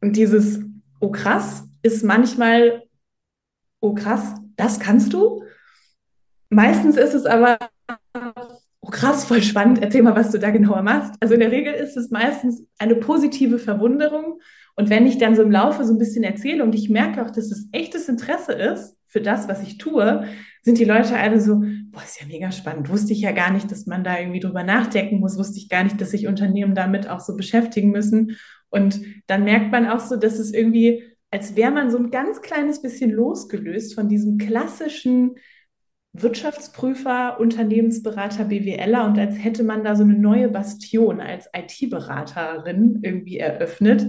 Und 0.00 0.16
dieses 0.16 0.60
oh 1.00 1.10
krass, 1.10 1.64
ist 1.82 2.04
manchmal, 2.04 2.84
oh 3.80 3.94
krass, 3.94 4.34
das 4.56 4.80
kannst 4.80 5.12
du. 5.12 5.42
Meistens 6.50 6.96
ist 6.96 7.14
es 7.14 7.26
aber, 7.26 7.58
oh 8.80 8.90
krass, 8.90 9.24
voll 9.24 9.42
spannend, 9.42 9.82
erzähl 9.82 10.02
mal, 10.02 10.16
was 10.16 10.30
du 10.30 10.38
da 10.38 10.50
genauer 10.50 10.82
machst. 10.82 11.14
Also 11.20 11.34
in 11.34 11.40
der 11.40 11.52
Regel 11.52 11.74
ist 11.74 11.96
es 11.96 12.10
meistens 12.10 12.64
eine 12.78 12.96
positive 12.96 13.58
Verwunderung. 13.58 14.40
Und 14.76 14.90
wenn 14.90 15.06
ich 15.06 15.18
dann 15.18 15.34
so 15.34 15.42
im 15.42 15.50
Laufe 15.50 15.84
so 15.84 15.92
ein 15.92 15.98
bisschen 15.98 16.24
erzähle 16.24 16.62
und 16.62 16.74
ich 16.74 16.88
merke 16.88 17.24
auch, 17.24 17.30
dass 17.30 17.50
es 17.50 17.68
echtes 17.72 18.08
Interesse 18.08 18.52
ist 18.52 18.96
für 19.06 19.20
das, 19.20 19.48
was 19.48 19.62
ich 19.62 19.78
tue, 19.78 20.24
sind 20.62 20.78
die 20.78 20.84
Leute 20.84 21.16
alle 21.16 21.40
so, 21.40 21.62
boah, 21.90 22.02
ist 22.02 22.20
ja 22.20 22.26
mega 22.26 22.52
spannend. 22.52 22.88
Wusste 22.88 23.12
ich 23.12 23.20
ja 23.20 23.32
gar 23.32 23.52
nicht, 23.52 23.70
dass 23.70 23.86
man 23.86 24.04
da 24.04 24.18
irgendwie 24.18 24.40
drüber 24.40 24.62
nachdenken 24.62 25.18
muss. 25.18 25.38
Wusste 25.38 25.58
ich 25.58 25.68
gar 25.68 25.82
nicht, 25.82 26.00
dass 26.00 26.10
sich 26.10 26.26
Unternehmen 26.26 26.74
damit 26.74 27.08
auch 27.08 27.20
so 27.20 27.36
beschäftigen 27.36 27.90
müssen. 27.90 28.36
Und 28.70 29.00
dann 29.26 29.44
merkt 29.44 29.72
man 29.72 29.88
auch 29.88 30.00
so, 30.00 30.16
dass 30.16 30.38
es 30.38 30.52
irgendwie, 30.52 31.02
als 31.30 31.56
wäre 31.56 31.70
man 31.70 31.90
so 31.90 31.98
ein 31.98 32.10
ganz 32.10 32.42
kleines 32.42 32.82
bisschen 32.82 33.10
losgelöst 33.10 33.94
von 33.94 34.08
diesem 34.08 34.38
klassischen 34.38 35.36
Wirtschaftsprüfer, 36.12 37.38
Unternehmensberater, 37.38 38.44
BWLer 38.44 39.04
und 39.04 39.18
als 39.18 39.36
hätte 39.42 39.62
man 39.62 39.84
da 39.84 39.94
so 39.94 40.04
eine 40.04 40.14
neue 40.14 40.48
Bastion 40.48 41.20
als 41.20 41.48
IT-Beraterin 41.54 43.00
irgendwie 43.02 43.38
eröffnet. 43.38 44.06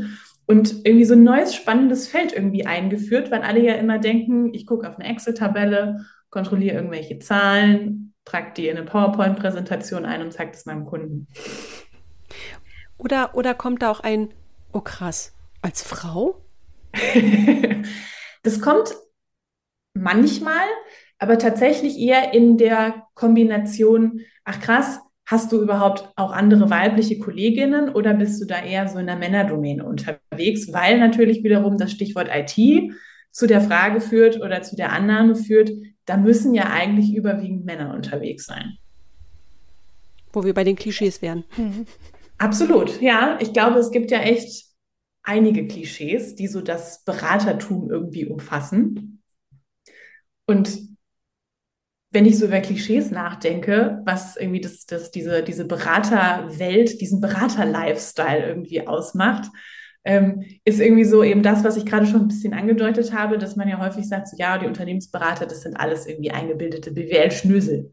und 0.49 0.83
irgendwie 0.83 1.05
so 1.05 1.13
ein 1.13 1.23
neues 1.23 1.53
spannendes 1.53 2.07
Feld 2.07 2.33
irgendwie 2.33 2.65
eingeführt, 2.65 3.29
weil 3.29 3.43
alle 3.43 3.63
ja 3.63 3.75
immer 3.75 3.99
denken, 3.99 4.51
ich 4.55 4.65
gucke 4.65 4.89
auf 4.89 4.97
eine 4.97 5.07
Excel-Tabelle, 5.07 6.07
kontrolliere 6.31 6.75
irgendwelche 6.75 7.19
Zahlen, 7.19 8.15
trage 8.25 8.53
die 8.57 8.67
in 8.67 8.77
eine 8.77 8.85
PowerPoint-Präsentation 8.87 10.05
ein 10.05 10.23
und 10.23 10.33
zeige 10.33 10.51
das 10.51 10.65
meinem 10.65 10.85
Kunden. 10.85 11.27
Oder, 12.97 13.35
oder 13.35 13.53
kommt 13.53 13.83
da 13.83 13.91
auch 13.91 13.99
ein, 13.99 14.29
oh 14.71 14.81
krass, 14.81 15.33
als 15.61 15.81
Frau? 15.81 16.41
das 18.43 18.61
kommt 18.61 18.95
manchmal, 19.93 20.67
aber 21.17 21.38
tatsächlich 21.38 21.97
eher 21.97 22.33
in 22.33 22.57
der 22.57 23.07
Kombination, 23.13 24.21
ach 24.43 24.59
krass, 24.59 24.99
Hast 25.29 25.51
du 25.51 25.61
überhaupt 25.61 26.11
auch 26.15 26.31
andere 26.31 26.71
weibliche 26.71 27.19
Kolleginnen 27.19 27.89
oder 27.89 28.15
bist 28.15 28.41
du 28.41 28.45
da 28.45 28.63
eher 28.63 28.88
so 28.88 28.97
in 28.97 29.05
der 29.05 29.15
Männerdomäne 29.15 29.85
unterwegs? 29.85 30.73
Weil 30.73 30.97
natürlich 30.97 31.43
wiederum 31.43 31.77
das 31.77 31.91
Stichwort 31.91 32.29
IT 32.33 32.91
zu 33.29 33.45
der 33.45 33.61
Frage 33.61 34.01
führt 34.01 34.41
oder 34.41 34.63
zu 34.63 34.75
der 34.75 34.91
Annahme 34.91 35.35
führt, 35.35 35.69
da 36.05 36.17
müssen 36.17 36.55
ja 36.55 36.71
eigentlich 36.71 37.13
überwiegend 37.13 37.63
Männer 37.63 37.93
unterwegs 37.93 38.47
sein. 38.47 38.79
Wo 40.33 40.43
wir 40.43 40.55
bei 40.55 40.63
den 40.63 40.75
Klischees 40.75 41.21
wären. 41.21 41.43
Mhm. 41.57 41.85
Absolut, 42.39 43.01
ja. 43.01 43.38
Ich 43.41 43.53
glaube, 43.53 43.79
es 43.79 43.91
gibt 43.91 44.12
ja 44.12 44.19
echt 44.22 44.65
einige 45.24 45.67
Klischees, 45.67 46.36
die 46.36 46.48
so 46.48 46.62
das 46.62 47.03
Beratertum 47.03 47.89
irgendwie 47.91 48.25
umfassen. 48.25 49.22
Und 50.48 50.89
wenn 52.12 52.25
ich 52.25 52.39
so 52.39 52.46
über 52.46 52.60
Klischees 52.60 53.12
nachdenke, 53.12 54.01
was 54.05 54.36
irgendwie 54.36 54.62
das, 54.62 54.86
das, 54.86 55.12
diese, 55.12 55.43
diese 55.43 55.65
Beraterwelt, 55.65 57.00
diesen 57.01 57.22
Berater-Lifestyle 57.22 58.48
irgendwie 58.48 58.88
ausmacht, 58.88 59.50
ähm, 60.05 60.43
ist 60.63 60.79
irgendwie 60.79 61.03
so 61.03 61.24
eben 61.24 61.43
das, 61.43 61.63
was 61.63 61.77
ich 61.77 61.86
gerade 61.86 62.08
schon 62.08 62.22
ein 62.22 62.27
bisschen 62.27 62.53
angedeutet 62.53 63.13
habe, 63.13 63.38
dass 63.38 63.55
man 63.55 63.67
ja 63.67 63.79
häufig 63.79 64.08
sagt, 64.08 64.27
so, 64.29 64.38
ja, 64.38 64.58
die 64.58 64.65
Unternehmensberater, 64.65 65.46
das 65.46 65.62
sind 65.62 65.75
alles 65.79 66.08
irgendwie 66.08 66.31
eingebildete 66.31 66.91
BWL-Schnösel. 66.91 67.91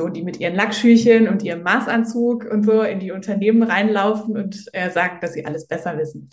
So, 0.00 0.08
die 0.08 0.22
mit 0.22 0.40
ihren 0.40 0.54
Lackschüchen 0.54 1.28
und 1.28 1.42
ihrem 1.42 1.62
Maßanzug 1.62 2.46
und 2.50 2.64
so 2.64 2.80
in 2.80 3.00
die 3.00 3.12
Unternehmen 3.12 3.62
reinlaufen 3.62 4.34
und 4.34 4.64
äh, 4.72 4.90
sagen, 4.90 5.18
dass 5.20 5.34
sie 5.34 5.44
alles 5.44 5.66
besser 5.66 5.98
wissen. 5.98 6.30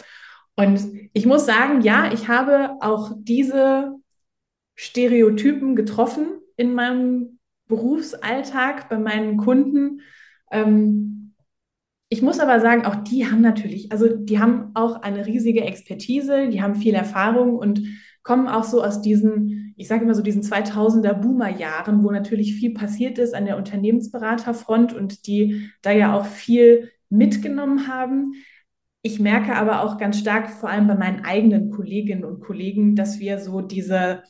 Und 0.55 0.79
ich 1.11 1.25
muss 1.25 1.45
sagen, 1.45 1.81
ja, 1.81 2.13
ich 2.13 2.29
habe 2.29 2.77
auch 2.79 3.11
diese 3.17 3.91
Stereotypen 4.75 5.75
getroffen 5.75 6.27
in 6.55 6.73
meinem 6.73 7.39
Berufsalltag 7.67 8.87
bei 8.87 8.97
meinen 8.97 9.35
Kunden. 9.35 9.99
Ähm, 10.49 11.35
ich 12.07 12.21
muss 12.21 12.39
aber 12.39 12.61
sagen, 12.61 12.85
auch 12.85 12.95
die 12.95 13.29
haben 13.29 13.41
natürlich, 13.41 13.91
also 13.91 14.07
die 14.15 14.39
haben 14.39 14.71
auch 14.75 15.01
eine 15.01 15.25
riesige 15.25 15.65
Expertise, 15.65 16.47
die 16.47 16.61
haben 16.61 16.75
viel 16.75 16.95
Erfahrung 16.95 17.57
und 17.57 17.81
kommen 18.23 18.47
auch 18.47 18.63
so 18.63 18.81
aus 18.81 19.01
diesen, 19.01 19.66
ich 19.77 19.87
sage 19.87 20.03
immer 20.03 20.15
so 20.15 20.23
diesen 20.23 20.41
2000er 20.41 21.13
Boomer-Jahren, 21.13 22.03
wo 22.03 22.11
natürlich 22.11 22.55
viel 22.55 22.73
passiert 22.73 23.19
ist 23.19 23.35
an 23.35 23.45
der 23.45 23.57
Unternehmensberaterfront 23.57 24.91
und 24.91 25.27
die 25.27 25.69
da 25.83 25.91
ja 25.91 26.13
auch 26.17 26.25
viel 26.25 26.91
mitgenommen 27.09 27.87
haben. 27.87 28.33
Ich 29.03 29.19
merke 29.19 29.55
aber 29.55 29.83
auch 29.83 29.97
ganz 29.99 30.19
stark, 30.19 30.49
vor 30.49 30.69
allem 30.69 30.87
bei 30.87 30.95
meinen 30.95 31.23
eigenen 31.23 31.69
Kolleginnen 31.69 32.25
und 32.25 32.41
Kollegen, 32.41 32.95
dass 32.95 33.19
wir 33.19 33.39
so 33.39 33.61
diese, 33.61 34.23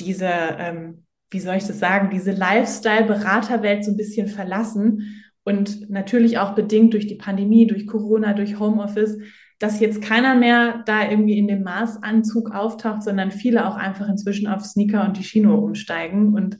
diese 0.00 0.28
ähm, 0.28 1.06
wie 1.30 1.40
soll 1.40 1.56
ich 1.56 1.66
das 1.66 1.78
sagen, 1.78 2.10
diese 2.10 2.32
Lifestyle-Beraterwelt 2.32 3.84
so 3.84 3.92
ein 3.92 3.96
bisschen 3.96 4.28
verlassen 4.28 5.22
und 5.44 5.88
natürlich 5.88 6.38
auch 6.38 6.54
bedingt 6.54 6.92
durch 6.92 7.06
die 7.06 7.14
Pandemie, 7.14 7.66
durch 7.66 7.86
Corona, 7.86 8.34
durch 8.34 8.58
Homeoffice, 8.58 9.18
dass 9.60 9.78
jetzt 9.78 10.00
keiner 10.00 10.34
mehr 10.34 10.82
da 10.86 11.08
irgendwie 11.08 11.38
in 11.38 11.46
dem 11.46 11.62
Maßanzug 11.62 12.50
auftaucht, 12.50 13.02
sondern 13.02 13.30
viele 13.30 13.68
auch 13.68 13.76
einfach 13.76 14.08
inzwischen 14.08 14.46
auf 14.48 14.64
Sneaker 14.64 15.04
und 15.04 15.18
die 15.18 15.22
Chino 15.22 15.54
umsteigen. 15.54 16.34
Und 16.34 16.58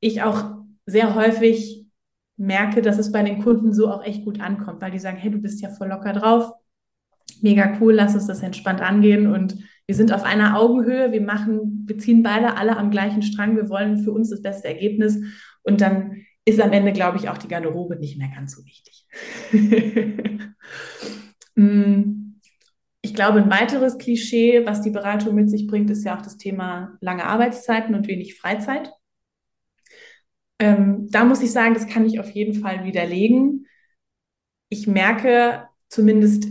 ich 0.00 0.22
auch 0.22 0.54
sehr 0.86 1.14
häufig 1.14 1.86
merke, 2.38 2.80
dass 2.80 2.98
es 2.98 3.12
bei 3.12 3.22
den 3.22 3.42
Kunden 3.42 3.74
so 3.74 3.90
auch 3.90 4.02
echt 4.02 4.24
gut 4.24 4.40
ankommt, 4.40 4.80
weil 4.80 4.90
die 4.90 4.98
sagen, 4.98 5.18
hey, 5.18 5.30
du 5.30 5.36
bist 5.36 5.60
ja 5.60 5.68
voll 5.68 5.88
locker 5.88 6.14
drauf, 6.14 6.50
mega 7.42 7.76
cool, 7.78 7.92
lass 7.92 8.14
uns 8.14 8.26
das 8.26 8.42
entspannt 8.42 8.80
angehen. 8.80 9.26
Und 9.26 9.58
wir 9.86 9.94
sind 9.94 10.10
auf 10.10 10.22
einer 10.22 10.58
Augenhöhe, 10.58 11.12
wir 11.12 11.20
machen, 11.20 11.84
wir 11.86 11.98
ziehen 11.98 12.22
beide 12.22 12.56
alle 12.56 12.78
am 12.78 12.90
gleichen 12.90 13.20
Strang, 13.20 13.54
wir 13.54 13.68
wollen 13.68 13.98
für 13.98 14.12
uns 14.12 14.30
das 14.30 14.40
beste 14.40 14.68
Ergebnis. 14.68 15.18
Und 15.62 15.82
dann 15.82 16.22
ist 16.46 16.58
am 16.58 16.72
Ende, 16.72 16.92
glaube 16.92 17.18
ich, 17.18 17.28
auch 17.28 17.36
die 17.36 17.48
Garderobe 17.48 17.96
nicht 17.96 18.16
mehr 18.16 18.30
ganz 18.34 18.56
so 18.56 18.64
wichtig. 18.64 19.06
Mm, 21.56 22.29
ich 23.10 23.16
glaube, 23.16 23.38
ein 23.38 23.50
weiteres 23.50 23.98
Klischee, 23.98 24.64
was 24.66 24.82
die 24.82 24.90
Beratung 24.90 25.34
mit 25.34 25.50
sich 25.50 25.66
bringt, 25.66 25.90
ist 25.90 26.04
ja 26.04 26.16
auch 26.16 26.22
das 26.22 26.36
Thema 26.36 26.96
lange 27.00 27.24
Arbeitszeiten 27.24 27.96
und 27.96 28.06
wenig 28.06 28.38
Freizeit. 28.38 28.92
Ähm, 30.60 31.08
da 31.10 31.24
muss 31.24 31.42
ich 31.42 31.50
sagen, 31.50 31.74
das 31.74 31.88
kann 31.88 32.06
ich 32.06 32.20
auf 32.20 32.30
jeden 32.30 32.54
Fall 32.54 32.84
widerlegen. 32.84 33.66
Ich 34.68 34.86
merke 34.86 35.66
zumindest 35.88 36.46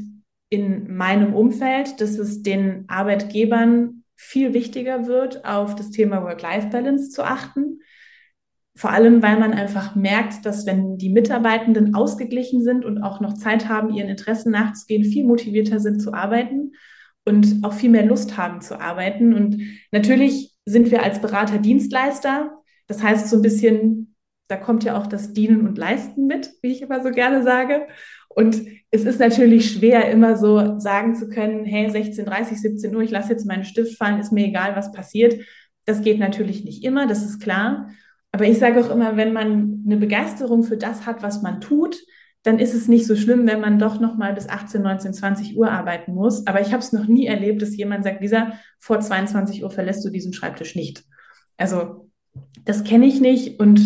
in 0.49 0.97
meinem 0.97 1.33
Umfeld, 1.33 2.01
dass 2.01 2.19
es 2.19 2.41
den 2.41 2.83
Arbeitgebern 2.89 4.03
viel 4.17 4.53
wichtiger 4.53 5.07
wird, 5.07 5.45
auf 5.45 5.75
das 5.75 5.91
Thema 5.91 6.23
Work-Life-Balance 6.23 7.09
zu 7.09 7.23
achten. 7.23 7.79
Vor 8.79 8.91
allem, 8.91 9.21
weil 9.21 9.37
man 9.37 9.51
einfach 9.51 9.95
merkt, 9.95 10.45
dass 10.45 10.65
wenn 10.65 10.97
die 10.97 11.09
Mitarbeitenden 11.09 11.95
ausgeglichen 11.95 12.63
sind 12.63 12.85
und 12.85 13.03
auch 13.03 13.19
noch 13.19 13.33
Zeit 13.33 13.67
haben, 13.67 13.93
ihren 13.93 14.07
Interessen 14.07 14.53
nachzugehen, 14.53 15.03
viel 15.03 15.25
motivierter 15.25 15.81
sind 15.81 15.99
zu 15.99 16.13
arbeiten 16.13 16.71
und 17.25 17.59
auch 17.63 17.73
viel 17.73 17.89
mehr 17.89 18.05
Lust 18.05 18.37
haben 18.37 18.61
zu 18.61 18.79
arbeiten. 18.79 19.33
Und 19.33 19.59
natürlich 19.91 20.55
sind 20.65 20.91
wir 20.91 21.03
als 21.03 21.19
Berater 21.19 21.57
Dienstleister. 21.57 22.53
Das 22.87 23.03
heißt 23.03 23.27
so 23.27 23.35
ein 23.35 23.41
bisschen, 23.41 24.15
da 24.47 24.55
kommt 24.55 24.85
ja 24.85 24.97
auch 24.97 25.07
das 25.07 25.33
Dienen 25.33 25.67
und 25.67 25.77
Leisten 25.77 26.25
mit, 26.25 26.49
wie 26.61 26.71
ich 26.71 26.81
immer 26.81 27.03
so 27.03 27.11
gerne 27.11 27.43
sage. 27.43 27.85
Und 28.29 28.61
es 28.91 29.03
ist 29.03 29.19
natürlich 29.19 29.73
schwer, 29.73 30.09
immer 30.09 30.37
so 30.37 30.79
sagen 30.79 31.15
zu 31.15 31.27
können, 31.27 31.65
hey, 31.65 31.87
16.30, 31.87 32.55
17 32.55 32.95
Uhr, 32.95 33.01
ich 33.01 33.11
lasse 33.11 33.33
jetzt 33.33 33.45
meinen 33.45 33.65
Stift 33.65 33.97
fallen, 33.97 34.21
ist 34.21 34.31
mir 34.31 34.45
egal, 34.47 34.77
was 34.77 34.93
passiert. 34.93 35.35
Das 35.83 36.01
geht 36.01 36.19
natürlich 36.19 36.63
nicht 36.63 36.85
immer, 36.85 37.07
das 37.07 37.25
ist 37.25 37.41
klar. 37.41 37.89
Aber 38.31 38.45
ich 38.45 38.59
sage 38.59 38.79
auch 38.79 38.89
immer, 38.89 39.17
wenn 39.17 39.33
man 39.33 39.83
eine 39.85 39.97
Begeisterung 39.97 40.63
für 40.63 40.77
das 40.77 41.05
hat, 41.05 41.23
was 41.23 41.41
man 41.41 41.61
tut, 41.61 41.97
dann 42.43 42.59
ist 42.59 42.73
es 42.73 42.87
nicht 42.87 43.05
so 43.05 43.15
schlimm, 43.15 43.45
wenn 43.47 43.59
man 43.59 43.79
doch 43.79 43.99
noch 43.99 44.15
mal 44.15 44.33
bis 44.33 44.47
18, 44.47 44.81
19, 44.81 45.13
20 45.13 45.57
Uhr 45.57 45.69
arbeiten 45.71 46.13
muss. 46.13 46.47
Aber 46.47 46.61
ich 46.61 46.67
habe 46.67 46.79
es 46.79 46.93
noch 46.93 47.07
nie 47.07 47.25
erlebt, 47.25 47.61
dass 47.61 47.75
jemand 47.75 48.03
sagt, 48.03 48.21
Lisa, 48.21 48.53
vor 48.79 48.99
22 48.99 49.63
Uhr 49.63 49.71
verlässt 49.71 50.05
du 50.05 50.09
diesen 50.09 50.33
Schreibtisch 50.33 50.75
nicht. 50.75 51.03
Also 51.57 52.09
das 52.63 52.83
kenne 52.83 53.07
ich 53.07 53.19
nicht 53.19 53.59
und 53.59 53.81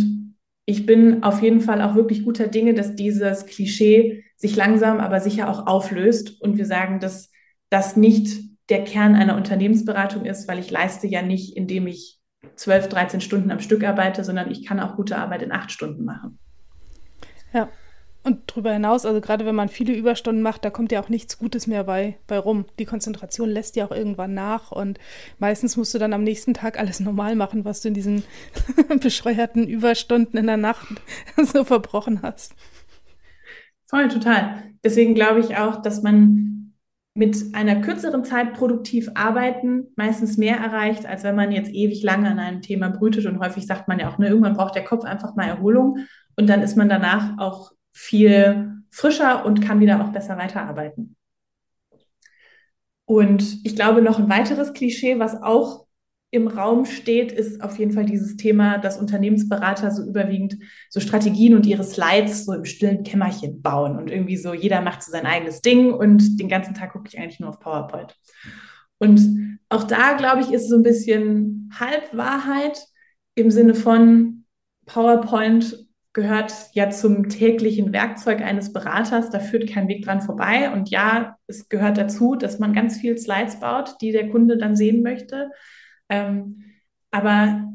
ich 0.65 0.85
bin 0.85 1.23
auf 1.23 1.41
jeden 1.41 1.61
Fall 1.61 1.81
auch 1.81 1.95
wirklich 1.95 2.23
guter 2.23 2.47
Dinge, 2.47 2.73
dass 2.73 2.95
dieses 2.95 3.45
Klischee 3.45 4.23
sich 4.37 4.55
langsam, 4.55 4.99
aber 4.99 5.19
sicher 5.19 5.49
auch 5.49 5.67
auflöst 5.67 6.41
und 6.41 6.57
wir 6.57 6.65
sagen, 6.65 6.99
dass 6.99 7.31
das 7.69 7.97
nicht 7.97 8.41
der 8.69 8.83
Kern 8.83 9.15
einer 9.15 9.35
Unternehmensberatung 9.35 10.25
ist, 10.25 10.47
weil 10.47 10.59
ich 10.59 10.71
leiste 10.71 11.07
ja 11.07 11.21
nicht, 11.21 11.57
indem 11.57 11.87
ich 11.87 12.19
12, 12.55 12.89
13 12.89 13.21
Stunden 13.21 13.51
am 13.51 13.59
Stück 13.59 13.83
arbeite, 13.83 14.23
sondern 14.23 14.51
ich 14.51 14.65
kann 14.65 14.79
auch 14.79 14.95
gute 14.95 15.17
Arbeit 15.17 15.41
in 15.41 15.51
acht 15.51 15.71
Stunden 15.71 16.05
machen. 16.05 16.39
Ja, 17.53 17.69
und 18.23 18.39
darüber 18.47 18.71
hinaus, 18.71 19.05
also 19.05 19.19
gerade 19.19 19.45
wenn 19.45 19.55
man 19.55 19.67
viele 19.67 19.93
Überstunden 19.93 20.41
macht, 20.41 20.63
da 20.63 20.69
kommt 20.69 20.93
ja 20.93 21.01
auch 21.01 21.09
nichts 21.09 21.37
Gutes 21.37 21.67
mehr 21.67 21.83
bei, 21.83 22.17
bei 22.25 22.39
rum. 22.39 22.65
Die 22.79 22.85
Konzentration 22.85 23.49
lässt 23.49 23.75
ja 23.75 23.85
auch 23.85 23.91
irgendwann 23.91 24.33
nach 24.33 24.71
und 24.71 24.97
meistens 25.39 25.75
musst 25.75 25.93
du 25.93 25.99
dann 25.99 26.13
am 26.13 26.23
nächsten 26.23 26.53
Tag 26.53 26.79
alles 26.79 27.01
normal 27.01 27.35
machen, 27.35 27.65
was 27.65 27.81
du 27.81 27.89
in 27.89 27.93
diesen 27.93 28.23
bescheuerten 29.01 29.67
Überstunden 29.67 30.39
in 30.39 30.47
der 30.47 30.57
Nacht 30.57 30.87
so 31.43 31.65
verbrochen 31.65 32.21
hast. 32.21 32.55
Voll, 33.83 34.07
total. 34.07 34.63
Deswegen 34.85 35.15
glaube 35.15 35.41
ich 35.41 35.57
auch, 35.57 35.81
dass 35.81 36.01
man 36.01 36.62
mit 37.15 37.53
einer 37.53 37.81
kürzeren 37.81 38.23
Zeit 38.23 38.53
produktiv 38.53 39.09
arbeiten 39.13 39.87
meistens 39.95 40.37
mehr 40.37 40.57
erreicht, 40.57 41.05
als 41.05 41.23
wenn 41.23 41.35
man 41.35 41.51
jetzt 41.51 41.71
ewig 41.71 42.01
lange 42.01 42.29
an 42.29 42.39
einem 42.39 42.61
Thema 42.61 42.89
brütet. 42.89 43.25
Und 43.27 43.39
häufig 43.39 43.67
sagt 43.67 43.87
man 43.87 43.99
ja 43.99 44.09
auch, 44.09 44.17
ne, 44.17 44.29
irgendwann 44.29 44.55
braucht 44.55 44.75
der 44.75 44.83
Kopf 44.83 45.03
einfach 45.05 45.35
mal 45.35 45.47
Erholung 45.47 45.99
und 46.35 46.47
dann 46.47 46.61
ist 46.61 46.75
man 46.75 46.89
danach 46.89 47.37
auch 47.37 47.71
viel 47.91 48.81
frischer 48.89 49.45
und 49.45 49.61
kann 49.61 49.79
wieder 49.79 50.03
auch 50.03 50.11
besser 50.11 50.37
weiterarbeiten. 50.37 51.15
Und 53.05 53.65
ich 53.65 53.75
glaube, 53.75 54.01
noch 54.01 54.17
ein 54.17 54.29
weiteres 54.29 54.73
Klischee, 54.73 55.19
was 55.19 55.41
auch 55.41 55.82
im 56.33 56.47
Raum 56.47 56.85
steht, 56.85 57.31
ist 57.31 57.61
auf 57.61 57.77
jeden 57.77 57.91
Fall 57.91 58.05
dieses 58.05 58.37
Thema, 58.37 58.79
dass 58.79 58.97
Unternehmensberater 58.99 59.91
so 59.91 60.03
überwiegend 60.03 60.57
so 60.89 60.99
Strategien 60.99 61.53
und 61.53 61.67
ihre 61.67 61.83
Slides 61.83 62.45
so 62.45 62.53
im 62.53 62.65
stillen 62.65 63.03
Kämmerchen 63.03 63.61
bauen 63.61 63.97
und 63.97 64.09
irgendwie 64.09 64.37
so 64.37 64.51
jeder 64.55 64.81
macht 64.81 65.03
so 65.03 65.11
sein 65.11 65.27
eigenes 65.27 65.61
Ding 65.61 65.93
und 65.93 66.39
den 66.39 66.49
ganzen 66.49 66.73
Tag 66.73 66.93
gucke 66.93 67.07
ich 67.07 67.19
eigentlich 67.19 67.39
nur 67.39 67.49
auf 67.49 67.59
PowerPoint. 67.59 68.15
Und 68.97 69.59
auch 69.69 69.83
da, 69.83 70.13
glaube 70.13 70.41
ich, 70.41 70.51
ist 70.51 70.69
so 70.69 70.75
ein 70.75 70.81
bisschen 70.81 71.69
Halbwahrheit 71.79 72.83
im 73.35 73.51
Sinne 73.51 73.75
von 73.75 74.45
PowerPoint 74.87 75.85
gehört 76.13 76.51
ja 76.73 76.89
zum 76.89 77.29
täglichen 77.29 77.93
Werkzeug 77.93 78.41
eines 78.41 78.73
Beraters. 78.73 79.29
Da 79.29 79.39
führt 79.39 79.69
kein 79.69 79.87
Weg 79.87 80.03
dran 80.03 80.21
vorbei. 80.21 80.71
Und 80.71 80.89
ja, 80.89 81.37
es 81.45 81.69
gehört 81.69 81.99
dazu, 81.99 82.35
dass 82.35 82.57
man 82.57 82.73
ganz 82.73 82.97
viel 82.97 83.19
Slides 83.19 83.59
baut, 83.59 83.97
die 84.01 84.11
der 84.11 84.29
Kunde 84.29 84.57
dann 84.57 84.75
sehen 84.75 85.03
möchte. 85.03 85.51
Ähm, 86.09 86.63
aber 87.11 87.69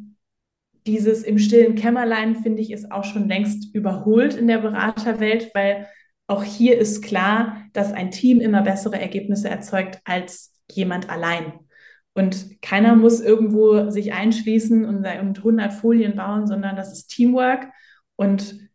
dieses 0.87 1.23
im 1.23 1.39
stillen 1.39 1.75
Kämmerlein, 1.75 2.37
finde 2.37 2.63
ich, 2.63 2.73
ist 2.73 2.91
auch 2.91 3.05
schon 3.05 3.29
längst 3.29 3.75
überholt 3.75 4.35
in 4.35 4.49
der 4.49 4.59
Beraterwelt, 4.59 5.51
weil 5.55 5.87
auch 6.27 6.43
hier 6.43 6.79
ist 6.79 7.03
klar, 7.03 7.65
dass 7.73 7.93
ein 7.93 8.11
Team 8.11 8.41
immer 8.41 8.63
bessere 8.63 9.01
Ergebnisse 9.01 9.49
erzeugt 9.49 10.01
als 10.05 10.53
jemand 10.71 11.09
allein. 11.09 11.53
Und 12.15 12.61
keiner 12.63 12.97
muss 12.97 13.21
irgendwo 13.21 13.91
sich 13.91 14.13
einschließen 14.13 14.85
und 14.85 15.07
100 15.07 15.73
Folien 15.73 16.17
bauen, 16.17 16.47
sondern 16.47 16.75
das 16.75 16.93
ist 16.93 17.09
Teamwork 17.09 17.69
und 18.17 18.69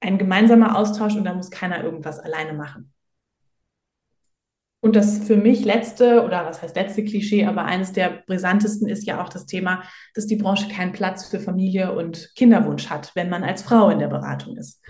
ein 0.00 0.18
gemeinsamer 0.18 0.76
Austausch 0.76 1.14
und 1.14 1.24
da 1.24 1.34
muss 1.34 1.50
keiner 1.50 1.84
irgendwas 1.84 2.18
alleine 2.18 2.54
machen. 2.54 2.89
Und 4.82 4.96
das 4.96 5.18
für 5.18 5.36
mich 5.36 5.64
letzte, 5.64 6.24
oder 6.24 6.46
was 6.46 6.62
heißt 6.62 6.74
letzte 6.74 7.04
Klischee, 7.04 7.44
aber 7.44 7.66
eines 7.66 7.92
der 7.92 8.22
brisantesten 8.26 8.88
ist 8.88 9.06
ja 9.06 9.22
auch 9.22 9.28
das 9.28 9.44
Thema, 9.44 9.82
dass 10.14 10.26
die 10.26 10.36
Branche 10.36 10.68
keinen 10.68 10.92
Platz 10.92 11.26
für 11.26 11.38
Familie 11.38 11.94
und 11.94 12.32
Kinderwunsch 12.34 12.88
hat, 12.88 13.12
wenn 13.14 13.28
man 13.28 13.44
als 13.44 13.62
Frau 13.62 13.90
in 13.90 13.98
der 13.98 14.08
Beratung 14.08 14.56
ist. 14.56 14.82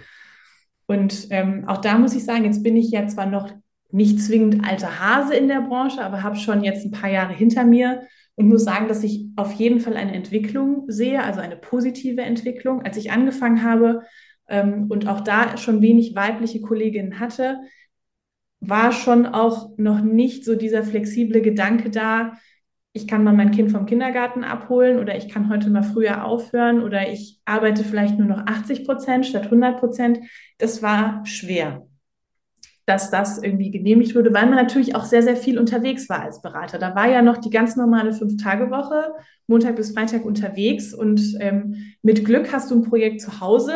Und 0.87 1.27
ähm, 1.31 1.69
auch 1.69 1.79
da 1.79 1.99
muss 1.99 2.15
ich 2.15 2.25
sagen, 2.25 2.45
jetzt 2.45 2.63
bin 2.63 2.77
ich 2.77 2.91
ja 2.91 3.07
zwar 3.09 3.27
noch 3.27 3.51
nicht 3.91 4.21
zwingend 4.21 4.65
alter 4.65 5.01
Hase 5.01 5.35
in 5.35 5.49
der 5.49 5.63
Branche, 5.63 6.03
aber 6.03 6.23
habe 6.23 6.37
schon 6.37 6.63
jetzt 6.63 6.85
ein 6.85 6.93
paar 6.93 7.11
Jahre 7.11 7.33
hinter 7.33 7.65
mir 7.65 8.03
und 8.37 8.49
muss 8.49 8.65
sagen, 8.65 8.89
dass 8.89 9.03
ich 9.03 9.27
auf 9.37 9.53
jeden 9.53 9.81
Fall 9.81 9.97
eine 9.97 10.15
Entwicklung 10.15 10.85
sehe, 10.89 11.23
also 11.23 11.41
eine 11.41 11.57
positive 11.57 12.23
Entwicklung. 12.23 12.83
Als 12.83 12.97
ich 12.97 13.11
angefangen 13.11 13.65
habe 13.65 14.03
ähm, 14.49 14.87
und 14.89 15.09
auch 15.09 15.21
da 15.21 15.57
schon 15.57 15.83
wenig 15.83 16.15
weibliche 16.15 16.61
Kolleginnen 16.61 17.19
hatte, 17.19 17.59
war 18.61 18.93
schon 18.93 19.27
auch 19.27 19.71
noch 19.77 20.01
nicht 20.01 20.45
so 20.45 20.55
dieser 20.55 20.83
flexible 20.83 21.41
Gedanke 21.41 21.91
da, 21.91 22.33
ich 22.93 23.07
kann 23.07 23.23
mal 23.23 23.33
mein 23.33 23.53
Kind 23.53 23.71
vom 23.71 23.87
Kindergarten 23.87 24.43
abholen 24.43 24.99
oder 24.99 25.17
ich 25.17 25.29
kann 25.29 25.49
heute 25.49 25.71
mal 25.71 25.85
früher 25.85 26.25
aufhören 26.25 26.83
oder 26.83 27.09
ich 27.09 27.41
arbeite 27.45 27.85
vielleicht 27.85 28.19
nur 28.19 28.27
noch 28.27 28.47
80 28.47 28.85
Prozent 28.85 29.27
statt 29.27 29.45
100 29.45 29.79
Prozent. 29.79 30.19
Das 30.59 30.83
war 30.83 31.25
schwer 31.25 31.87
dass 32.91 33.09
das 33.09 33.41
irgendwie 33.41 33.71
genehmigt 33.71 34.17
wurde, 34.17 34.35
weil 34.35 34.47
man 34.47 34.57
natürlich 34.57 34.97
auch 34.97 35.05
sehr, 35.05 35.23
sehr 35.23 35.37
viel 35.37 35.61
unterwegs 35.61 36.09
war 36.09 36.23
als 36.23 36.43
Berater. 36.43 36.77
Da 36.77 36.97
war 36.97 37.09
ja 37.09 37.23
noch 37.23 37.37
die 37.37 37.51
ganz 37.51 37.77
normale 37.77 38.13
Fünf-Tage-Woche, 38.13 39.15
Montag 39.47 39.77
bis 39.77 39.93
Freitag 39.93 40.25
unterwegs 40.25 40.93
und 40.93 41.37
ähm, 41.39 41.77
mit 42.03 42.25
Glück 42.25 42.53
hast 42.53 42.69
du 42.69 42.75
ein 42.75 42.83
Projekt 42.83 43.21
zu 43.21 43.41
Hause, 43.41 43.75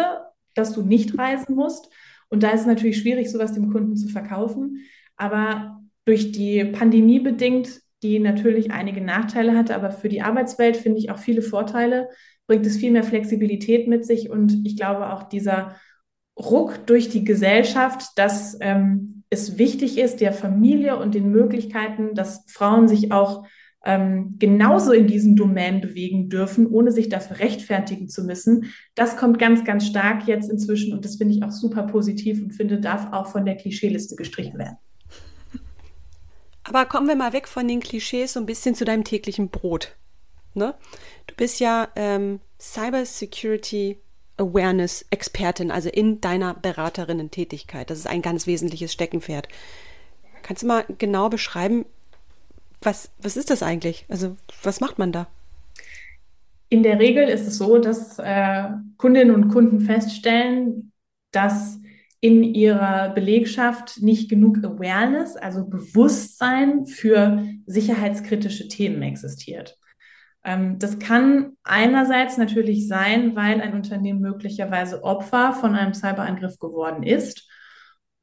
dass 0.55 0.73
du 0.73 0.83
nicht 0.83 1.17
reisen 1.17 1.55
musst. 1.55 1.91
Und 2.35 2.43
da 2.43 2.51
ist 2.51 2.63
es 2.63 2.67
natürlich 2.67 2.99
schwierig, 2.99 3.31
sowas 3.31 3.53
dem 3.53 3.71
Kunden 3.71 3.97
zu 3.97 4.09
verkaufen. 4.09 4.81
Aber 5.17 5.81
durch 6.05 6.33
die 6.33 6.65
Pandemie 6.65 7.21
bedingt, 7.21 7.81
die 8.03 8.19
natürlich 8.19 8.73
einige 8.73 9.01
Nachteile 9.01 9.57
hatte, 9.57 9.77
aber 9.77 9.93
für 9.93 10.09
die 10.09 10.21
Arbeitswelt 10.21 10.77
finde 10.77 10.99
ich 10.99 11.13
auch 11.13 11.19
viele 11.19 11.43
Vorteile, 11.43 12.09
bringt 12.49 12.67
es 12.67 12.77
viel 12.77 12.91
mehr 12.91 13.05
Flexibilität 13.05 13.87
mit 13.87 14.05
sich 14.05 14.31
und 14.31 14.67
ich 14.67 14.77
glaube 14.77 15.13
auch 15.13 15.23
dieser 15.23 15.77
Ruck 16.37 16.89
durch 16.89 17.09
die 17.09 17.23
Gesellschaft, 17.23 18.09
dass 18.17 18.59
ähm, 18.61 19.23
es 19.31 19.57
wichtig 19.57 19.97
ist, 19.97 20.21
der 20.21 20.33
Familie 20.33 20.99
und 20.99 21.15
den 21.15 21.31
Möglichkeiten, 21.31 22.17
dass 22.17 22.45
Frauen 22.49 22.89
sich 22.89 23.13
auch 23.13 23.47
ähm, 23.85 24.37
genauso 24.39 24.93
in 24.93 25.07
diesen 25.07 25.37
Domänen 25.37 25.81
bewegen 25.81 26.29
dürfen, 26.29 26.67
ohne 26.67 26.91
sich 26.91 27.09
dafür 27.09 27.39
rechtfertigen 27.39 28.09
zu 28.09 28.25
müssen. 28.25 28.73
Das 28.95 29.17
kommt 29.17 29.39
ganz, 29.39 29.65
ganz 29.65 29.87
stark 29.87 30.27
jetzt 30.27 30.51
inzwischen 30.51 30.93
und 30.93 31.05
das 31.05 31.17
finde 31.17 31.35
ich 31.35 31.43
auch 31.43 31.51
super 31.51 31.85
positiv 31.85 32.43
und 32.43 32.53
finde, 32.53 32.81
darf 32.81 33.13
auch 33.13 33.27
von 33.27 33.45
der 33.45 33.57
Klischeeliste 33.57 34.17
gestrichen 34.17 34.59
werden. 34.59 34.77
Aber 36.65 36.87
kommen 36.87 37.09
wir 37.09 37.17
mal 37.17 37.35
weg 37.35 37.47
von 37.47 37.69
den 37.69 37.81
Klischees 37.81 38.33
so 38.33 38.41
ein 38.41 38.47
bisschen 38.47 38.75
zu 38.75 38.87
deinem 38.87 39.05
täglichen 39.05 39.51
Brot. 39.51 39.97
Ne? 40.55 40.75
Du 41.27 41.35
bist 41.35 41.61
ja 41.61 41.89
ähm, 41.95 42.41
Cyber 42.59 43.05
Security 43.05 43.99
Awareness-Expertin, 44.37 45.71
also 45.71 45.91
in 45.91 46.21
deiner 46.21 46.55
Beraterinnen-Tätigkeit. 46.55 47.91
Das 47.91 47.99
ist 47.99 48.07
ein 48.07 48.23
ganz 48.23 48.47
wesentliches 48.47 48.93
Steckenpferd. 48.93 49.49
Kannst 50.43 50.63
du 50.63 50.67
mal 50.67 50.85
genau 50.99 51.29
beschreiben, 51.29 51.85
was, 52.85 53.11
was 53.21 53.37
ist 53.37 53.51
das 53.51 53.63
eigentlich? 53.63 54.07
Also, 54.09 54.37
was 54.63 54.81
macht 54.81 54.99
man 54.99 55.13
da? 55.13 55.27
In 56.69 56.83
der 56.83 56.99
Regel 56.99 57.29
ist 57.29 57.47
es 57.47 57.59
so, 57.59 57.79
dass 57.79 58.19
äh, 58.19 58.69
Kundinnen 58.97 59.35
und 59.35 59.49
Kunden 59.49 59.81
feststellen, 59.81 60.93
dass 61.31 61.79
in 62.21 62.43
ihrer 62.43 63.11
Belegschaft 63.11 64.01
nicht 64.01 64.31
genug 64.31 64.59
Awareness, 64.65 65.37
also 65.37 65.67
Bewusstsein 65.67 66.87
für 66.87 67.45
sicherheitskritische 67.67 68.69
Themen 68.69 69.03
existiert. 69.03 69.77
Ähm, 70.43 70.79
das 70.79 70.99
kann 70.99 71.53
einerseits 71.63 72.39
natürlich 72.39 72.89
sein, 72.89 73.37
weil 73.37 73.61
ein 73.61 73.75
Unternehmen 73.75 74.21
möglicherweise 74.21 75.05
Opfer 75.05 75.53
von 75.53 75.75
einem 75.75 75.93
Cyberangriff 75.93 76.59
geworden 76.59 77.03
ist 77.03 77.47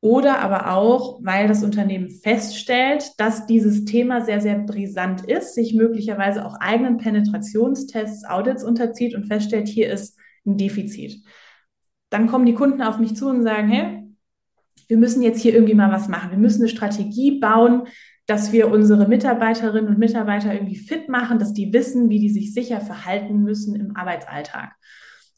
oder 0.01 0.39
aber 0.39 0.71
auch, 0.71 1.19
weil 1.23 1.47
das 1.47 1.63
Unternehmen 1.63 2.09
feststellt, 2.09 3.11
dass 3.17 3.45
dieses 3.45 3.85
Thema 3.85 4.21
sehr, 4.21 4.41
sehr 4.41 4.57
brisant 4.57 5.21
ist, 5.21 5.53
sich 5.53 5.75
möglicherweise 5.75 6.43
auch 6.45 6.55
eigenen 6.59 6.97
Penetrationstests, 6.97 8.25
Audits 8.25 8.63
unterzieht 8.63 9.13
und 9.13 9.27
feststellt, 9.27 9.67
hier 9.67 9.91
ist 9.91 10.17
ein 10.45 10.57
Defizit. 10.57 11.23
Dann 12.09 12.27
kommen 12.27 12.47
die 12.47 12.55
Kunden 12.55 12.81
auf 12.81 12.97
mich 12.97 13.15
zu 13.15 13.29
und 13.29 13.43
sagen, 13.43 13.69
hey, 13.69 14.03
wir 14.87 14.97
müssen 14.97 15.21
jetzt 15.21 15.39
hier 15.39 15.53
irgendwie 15.53 15.75
mal 15.75 15.91
was 15.91 16.09
machen. 16.09 16.31
Wir 16.31 16.39
müssen 16.39 16.61
eine 16.61 16.69
Strategie 16.69 17.39
bauen, 17.39 17.87
dass 18.25 18.51
wir 18.51 18.69
unsere 18.71 19.07
Mitarbeiterinnen 19.07 19.87
und 19.87 19.99
Mitarbeiter 19.99 20.53
irgendwie 20.53 20.75
fit 20.75 21.09
machen, 21.09 21.37
dass 21.37 21.53
die 21.53 21.71
wissen, 21.73 22.09
wie 22.09 22.19
die 22.19 22.29
sich 22.29 22.53
sicher 22.53 22.81
verhalten 22.81 23.43
müssen 23.43 23.75
im 23.75 23.95
Arbeitsalltag. 23.95 24.73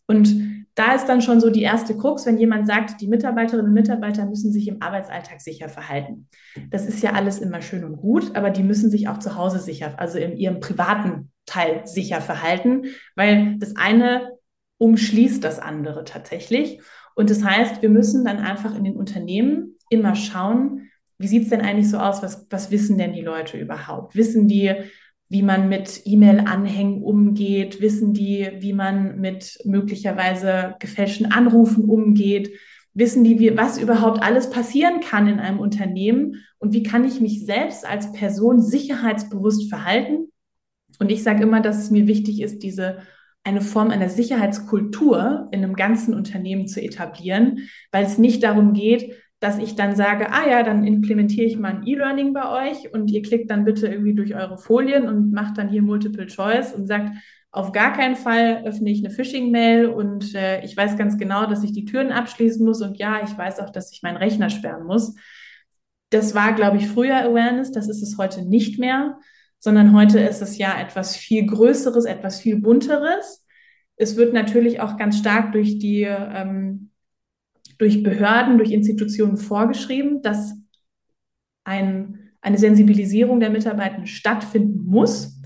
Und 0.08 0.54
da 0.76 0.96
ist 0.96 1.06
dann 1.06 1.22
schon 1.22 1.40
so 1.40 1.50
die 1.50 1.62
erste 1.62 1.96
Krux, 1.96 2.26
wenn 2.26 2.38
jemand 2.38 2.68
sagt, 2.68 3.00
die 3.00 3.08
Mitarbeiterinnen 3.08 3.68
und 3.68 3.74
Mitarbeiter 3.74 4.26
müssen 4.26 4.52
sich 4.52 4.68
im 4.68 4.82
Arbeitsalltag 4.82 5.40
sicher 5.40 5.70
verhalten. 5.70 6.28
Das 6.72 6.86
ist 6.88 7.04
ja 7.04 7.12
alles 7.14 7.40
immer 7.40 7.62
schön 7.62 7.84
und 7.84 7.98
gut, 7.98 8.36
aber 8.36 8.50
die 8.50 8.64
müssen 8.64 8.90
sich 8.90 9.08
auch 9.08 9.20
zu 9.20 9.36
Hause 9.36 9.60
sicher, 9.60 9.94
also 9.98 10.18
in 10.18 10.36
ihrem 10.36 10.60
privaten 10.60 11.32
Teil 11.46 11.82
sicher 11.86 12.22
verhalten, 12.22 12.86
weil 13.16 13.58
das 13.60 13.76
eine 13.76 14.32
umschließt 14.80 15.44
das 15.44 15.60
andere 15.60 16.06
tatsächlich. 16.06 16.82
Und 17.16 17.30
das 17.30 17.44
heißt, 17.44 17.84
wir 17.84 17.90
müssen 17.90 18.26
dann 18.26 18.40
einfach 18.40 18.76
in 18.76 18.84
den 18.84 18.96
Unternehmen 18.96 19.78
immer 19.90 20.16
schauen, 20.16 20.90
wie 21.20 21.28
sieht 21.28 21.44
es 21.44 21.50
denn 21.50 21.62
eigentlich 21.62 21.90
so 21.90 21.98
aus? 22.00 22.24
Was, 22.24 22.48
was 22.50 22.72
wissen 22.72 22.98
denn 22.98 23.14
die 23.14 23.22
Leute 23.22 23.58
überhaupt? 23.58 24.16
Wissen 24.16 24.48
die, 24.48 24.74
wie 25.34 25.42
man 25.42 25.68
mit 25.68 26.04
E-Mail-Anhängen 26.06 27.02
umgeht? 27.02 27.82
Wissen 27.82 28.14
die, 28.14 28.52
wie 28.60 28.72
man 28.72 29.20
mit 29.20 29.58
möglicherweise 29.66 30.76
gefälschten 30.80 31.32
Anrufen 31.32 31.86
umgeht? 31.86 32.52
Wissen 32.94 33.24
die, 33.24 33.40
wie, 33.40 33.58
was 33.58 33.80
überhaupt 33.80 34.22
alles 34.22 34.52
passieren 34.52 35.00
kann 35.00 35.28
in 35.28 35.40
einem 35.40 35.58
Unternehmen? 35.58 36.36
Und 36.60 36.74
wie 36.74 36.84
kann 36.84 37.04
ich 37.04 37.20
mich 37.20 37.48
selbst 37.48 37.84
als 37.84 38.12
Person 38.12 38.62
sicherheitsbewusst 38.62 39.70
verhalten? 39.70 40.28
Und 41.00 41.12
ich 41.12 41.24
sage 41.24 41.42
immer, 41.42 41.62
dass 41.62 41.80
es 41.80 41.90
mir 41.90 42.06
wichtig 42.06 42.40
ist, 42.40 42.62
diese 42.62 43.00
eine 43.44 43.62
Form 43.62 43.90
einer 43.90 44.10
Sicherheitskultur 44.10 45.50
in 45.52 45.64
einem 45.64 45.76
ganzen 45.76 46.14
Unternehmen 46.14 46.68
zu 46.68 46.80
etablieren, 46.80 47.68
weil 47.92 48.06
es 48.06 48.20
nicht 48.20 48.44
darum 48.44 48.74
geht, 48.74 49.16
dass 49.44 49.58
ich 49.58 49.76
dann 49.76 49.94
sage, 49.98 50.32
ah 50.32 50.50
ja, 50.50 50.64
dann 50.64 50.86
implementiere 50.86 51.46
ich 51.46 51.58
mal 51.58 51.76
ein 51.76 51.86
E-Learning 51.86 52.32
bei 52.32 52.70
euch 52.70 52.94
und 52.94 53.12
ihr 53.12 53.22
klickt 53.22 53.52
dann 53.52 53.66
bitte 53.66 53.88
irgendwie 53.88 54.16
durch 54.16 54.34
eure 54.36 54.58
Folien 54.58 55.10
und 55.10 55.34
macht 55.34 55.58
dann 55.58 55.68
hier 55.68 55.82
Multiple 55.82 56.28
Choice 56.28 56.74
und 56.74 56.88
sagt, 56.88 57.12
auf 57.52 57.74
gar 57.74 57.92
keinen 57.92 58.16
Fall 58.16 58.64
öffne 58.66 58.90
ich 58.90 59.00
eine 59.00 59.14
Phishing-Mail 59.14 59.88
und 59.88 60.34
äh, 60.34 60.64
ich 60.64 60.78
weiß 60.78 60.98
ganz 60.98 61.18
genau, 61.18 61.46
dass 61.46 61.62
ich 61.62 61.74
die 61.74 61.84
Türen 61.84 62.14
abschließen 62.14 62.66
muss 62.66 62.82
und 62.82 62.98
ja, 62.98 63.22
ich 63.22 63.38
weiß 63.38 63.60
auch, 63.60 63.70
dass 63.70 63.92
ich 63.92 64.02
meinen 64.02 64.16
Rechner 64.16 64.50
sperren 64.50 64.86
muss. 64.86 65.14
Das 66.10 66.34
war, 66.34 66.54
glaube 66.54 66.78
ich, 66.78 66.88
früher 66.88 67.18
Awareness, 67.18 67.74
das 67.74 67.90
ist 67.90 68.02
es 68.02 68.18
heute 68.18 68.48
nicht 68.48 68.80
mehr, 68.80 69.20
sondern 69.60 69.94
heute 69.94 70.22
ist 70.22 70.42
es 70.42 70.58
ja 70.58 70.80
etwas 70.80 71.18
viel 71.18 71.46
Größeres, 71.46 72.06
etwas 72.06 72.40
viel 72.40 72.62
Bunteres. 72.62 73.46
Es 73.98 74.16
wird 74.16 74.34
natürlich 74.34 74.80
auch 74.80 74.96
ganz 74.96 75.18
stark 75.18 75.52
durch 75.52 75.80
die 75.80 76.04
ähm, 76.04 76.92
durch 77.84 78.02
Behörden, 78.02 78.58
durch 78.58 78.72
Institutionen 78.72 79.36
vorgeschrieben, 79.36 80.22
dass 80.22 80.56
ein, 81.66 82.32
eine 82.40 82.58
Sensibilisierung 82.58 83.42
der 83.42 83.50
Mitarbeitenden 83.50 84.08
stattfinden 84.08 84.86
muss. 84.86 85.42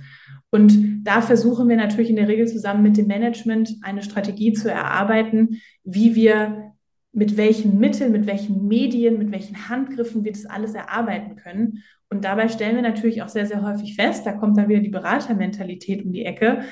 Und 0.52 1.04
da 1.04 1.23
versuchen 1.23 1.67
wir 1.67 1.78
natürlich 1.78 2.12
in 2.12 2.15
der 2.15 2.28
Regel 2.28 2.47
zusammen 2.47 2.84
mit 2.84 2.95
dem 2.95 3.08
Management 3.08 3.78
eine 3.82 4.04
Strategie 4.04 4.54
zu 4.54 4.69
erarbeiten, 4.69 5.60
wie 5.84 6.13
wir 6.13 6.73
mit 7.12 7.38
welchen 7.38 7.80
Mitteln, 7.80 8.12
mit 8.12 8.28
welchen 8.28 8.67
Medien, 8.67 9.17
mit 9.17 9.32
welchen 9.32 9.67
Handgriffen 9.67 10.23
wir 10.23 10.32
das 10.32 10.45
alles 10.45 10.76
erarbeiten 10.76 11.38
können. 11.38 11.82
Und 12.12 12.23
dabei 12.23 12.50
stellen 12.50 12.76
wir 12.76 12.84
natürlich 12.84 13.23
auch 13.23 13.30
sehr, 13.30 13.47
sehr 13.47 13.63
häufig 13.63 13.95
fest, 13.95 14.28
da 14.28 14.34
kommt 14.34 14.60
dann 14.60 14.69
wieder 14.69 14.82
die 14.82 14.89
Beratermentalität 14.89 16.06
um 16.06 16.12
die 16.12 16.23
Ecke, 16.23 16.65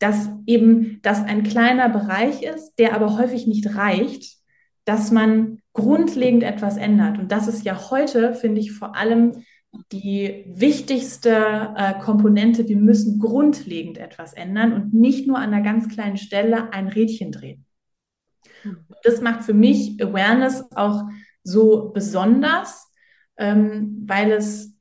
dass 0.00 0.30
eben 0.46 0.98
das 1.02 1.22
ein 1.22 1.44
kleiner 1.44 1.88
Bereich 1.88 2.42
ist, 2.42 2.74
der 2.80 2.96
aber 2.96 3.16
häufig 3.16 3.46
nicht 3.46 3.76
reicht, 3.76 4.41
dass 4.84 5.10
man 5.10 5.60
grundlegend 5.72 6.42
etwas 6.42 6.76
ändert. 6.76 7.18
Und 7.18 7.32
das 7.32 7.48
ist 7.48 7.64
ja 7.64 7.90
heute, 7.90 8.34
finde 8.34 8.60
ich, 8.60 8.72
vor 8.72 8.96
allem 8.96 9.44
die 9.90 10.44
wichtigste 10.46 11.74
äh, 11.76 11.94
Komponente. 12.00 12.68
Wir 12.68 12.76
müssen 12.76 13.18
grundlegend 13.18 13.98
etwas 13.98 14.34
ändern 14.34 14.72
und 14.72 14.92
nicht 14.92 15.26
nur 15.26 15.38
an 15.38 15.54
einer 15.54 15.62
ganz 15.62 15.88
kleinen 15.88 16.18
Stelle 16.18 16.72
ein 16.72 16.88
Rädchen 16.88 17.32
drehen. 17.32 17.64
Das 19.02 19.20
macht 19.20 19.44
für 19.44 19.54
mich 19.54 20.00
Awareness 20.02 20.64
auch 20.74 21.04
so 21.42 21.90
besonders, 21.92 22.92
ähm, 23.36 24.04
weil 24.06 24.32
es 24.32 24.72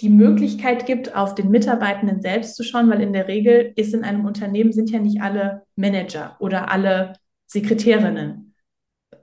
die 0.00 0.08
Möglichkeit 0.08 0.84
gibt, 0.84 1.14
auf 1.14 1.34
den 1.34 1.50
Mitarbeitenden 1.50 2.20
selbst 2.20 2.56
zu 2.56 2.64
schauen, 2.64 2.90
weil 2.90 3.00
in 3.00 3.12
der 3.12 3.28
Regel 3.28 3.72
ist 3.76 3.94
in 3.94 4.02
einem 4.02 4.24
Unternehmen 4.24 4.72
sind 4.72 4.90
ja 4.90 4.98
nicht 4.98 5.22
alle 5.22 5.62
Manager 5.76 6.36
oder 6.40 6.70
alle 6.70 7.14
Sekretärinnen. 7.52 8.54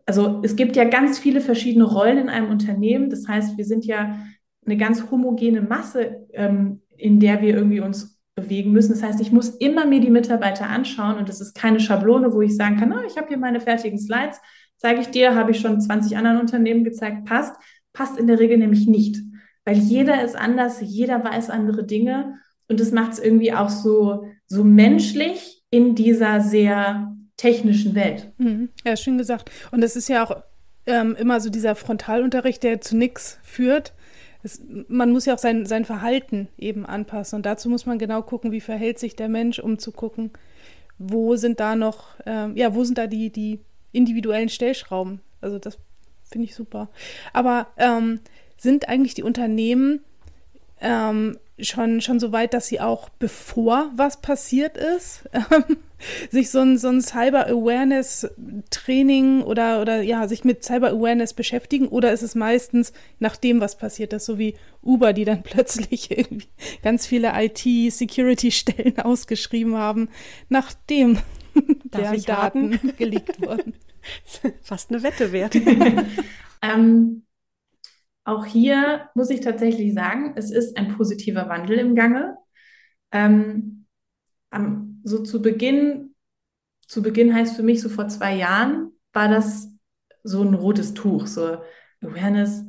Also 0.05 0.39
es 0.43 0.55
gibt 0.55 0.75
ja 0.75 0.85
ganz 0.85 1.17
viele 1.19 1.41
verschiedene 1.41 1.85
Rollen 1.85 2.17
in 2.17 2.29
einem 2.29 2.49
Unternehmen. 2.49 3.09
Das 3.09 3.27
heißt, 3.27 3.57
wir 3.57 3.65
sind 3.65 3.85
ja 3.85 4.19
eine 4.65 4.77
ganz 4.77 5.09
homogene 5.09 5.61
Masse, 5.61 6.27
ähm, 6.33 6.81
in 6.95 7.19
der 7.19 7.41
wir 7.41 7.55
irgendwie 7.55 7.79
uns 7.79 8.19
bewegen 8.35 8.71
müssen. 8.71 8.93
Das 8.93 9.03
heißt, 9.03 9.19
ich 9.19 9.31
muss 9.31 9.49
immer 9.49 9.85
mir 9.85 9.99
die 9.99 10.11
Mitarbeiter 10.11 10.67
anschauen 10.67 11.17
und 11.17 11.27
das 11.27 11.41
ist 11.41 11.55
keine 11.55 11.79
Schablone, 11.79 12.31
wo 12.33 12.41
ich 12.41 12.55
sagen 12.55 12.77
kann, 12.77 12.93
oh, 12.93 13.01
ich 13.05 13.17
habe 13.17 13.27
hier 13.27 13.37
meine 13.37 13.59
fertigen 13.59 13.97
Slides, 13.97 14.39
zeige 14.77 15.01
ich 15.01 15.07
dir, 15.07 15.35
habe 15.35 15.51
ich 15.51 15.59
schon 15.59 15.81
20 15.81 16.15
anderen 16.15 16.39
Unternehmen 16.39 16.83
gezeigt, 16.83 17.25
passt. 17.25 17.55
Passt 17.91 18.19
in 18.19 18.27
der 18.27 18.39
Regel 18.39 18.59
nämlich 18.59 18.87
nicht, 18.87 19.17
weil 19.65 19.75
jeder 19.75 20.23
ist 20.23 20.35
anders, 20.35 20.79
jeder 20.79 21.23
weiß 21.23 21.49
andere 21.49 21.83
Dinge 21.83 22.35
und 22.67 22.79
das 22.79 22.91
macht 22.91 23.13
es 23.13 23.19
irgendwie 23.19 23.51
auch 23.51 23.69
so, 23.69 24.25
so 24.45 24.63
menschlich 24.63 25.63
in 25.71 25.95
dieser 25.95 26.39
sehr 26.39 27.15
technischen 27.39 27.95
Welt. 27.95 28.31
Mhm. 28.37 28.69
Ja, 28.85 28.97
schön 28.97 29.17
gesagt. 29.17 29.49
Und 29.71 29.81
es 29.81 29.95
ist 29.95 30.09
ja 30.09 30.25
auch 30.25 30.43
ähm, 30.85 31.15
immer 31.15 31.39
so 31.39 31.49
dieser 31.49 31.75
Frontalunterricht, 31.75 32.63
der 32.63 32.81
zu 32.81 32.97
nichts 32.97 33.39
führt, 33.43 33.93
es, 34.43 34.61
man 34.87 35.11
muss 35.11 35.25
ja 35.25 35.33
auch 35.33 35.39
sein, 35.39 35.65
sein 35.65 35.85
Verhalten 35.85 36.47
eben 36.57 36.85
anpassen. 36.85 37.37
Und 37.37 37.45
dazu 37.45 37.69
muss 37.69 37.85
man 37.85 37.97
genau 37.97 38.21
gucken, 38.21 38.51
wie 38.51 38.61
verhält 38.61 38.99
sich 38.99 39.15
der 39.15 39.29
Mensch, 39.29 39.59
um 39.59 39.79
zu 39.79 39.91
gucken, 39.91 40.31
wo 40.97 41.35
sind 41.35 41.59
da 41.59 41.75
noch, 41.75 42.15
ähm, 42.25 42.55
ja, 42.55 42.73
wo 42.73 42.83
sind 42.83 42.97
da 42.97 43.07
die, 43.07 43.31
die 43.31 43.59
individuellen 43.91 44.49
Stellschrauben. 44.49 45.21
Also 45.41 45.59
das 45.59 45.77
finde 46.29 46.45
ich 46.45 46.55
super. 46.55 46.89
Aber 47.33 47.67
ähm, 47.77 48.19
sind 48.57 48.89
eigentlich 48.89 49.13
die 49.13 49.23
Unternehmen 49.23 50.01
ähm, 50.81 51.37
schon, 51.59 52.01
schon 52.01 52.19
so 52.19 52.31
weit, 52.31 52.53
dass 52.53 52.67
sie 52.67 52.79
auch 52.79 53.09
bevor 53.09 53.91
was 53.95 54.21
passiert 54.21 54.77
ist, 54.77 55.29
sich 56.29 56.49
so 56.49 56.59
ein, 56.59 56.77
so 56.77 56.89
ein 56.89 57.01
Cyber-Awareness-Training 57.01 59.41
oder, 59.41 59.81
oder 59.81 60.01
ja, 60.01 60.27
sich 60.27 60.43
mit 60.43 60.63
Cyber-Awareness 60.63 61.33
beschäftigen? 61.33 61.87
Oder 61.87 62.11
ist 62.11 62.23
es 62.23 62.35
meistens 62.35 62.93
nachdem 63.19 63.61
was 63.61 63.77
passiert 63.77 64.13
ist, 64.13 64.25
so 64.25 64.37
wie 64.37 64.55
Uber, 64.81 65.13
die 65.13 65.25
dann 65.25 65.43
plötzlich 65.43 66.11
irgendwie 66.11 66.47
ganz 66.83 67.05
viele 67.05 67.31
IT-Security-Stellen 67.35 68.99
ausgeschrieben 68.99 69.75
haben, 69.75 70.09
nachdem 70.49 71.17
deren 71.93 72.23
Daten 72.23 72.73
raten? 72.73 72.93
geleakt 72.97 73.41
wurden? 73.41 73.73
Fast 74.61 74.91
eine 74.91 75.03
Wette 75.03 75.31
wert. 75.31 75.55
ähm, 76.61 77.23
auch 78.23 78.45
hier 78.45 79.09
muss 79.15 79.29
ich 79.29 79.41
tatsächlich 79.41 79.93
sagen, 79.93 80.33
es 80.35 80.51
ist 80.51 80.77
ein 80.77 80.95
positiver 80.95 81.49
Wandel 81.49 81.79
im 81.79 81.95
Gange. 81.95 82.37
Ähm, 83.11 83.78
am, 84.49 85.01
so 85.03 85.23
zu 85.23 85.41
Beginn, 85.41 86.15
zu 86.87 87.01
Beginn 87.01 87.33
heißt 87.33 87.55
für 87.55 87.63
mich 87.63 87.81
so 87.81 87.89
vor 87.89 88.07
zwei 88.07 88.35
Jahren, 88.35 88.91
war 89.13 89.27
das 89.27 89.69
so 90.23 90.43
ein 90.43 90.53
rotes 90.53 90.93
Tuch, 90.93 91.27
so 91.27 91.61
Awareness, 92.01 92.65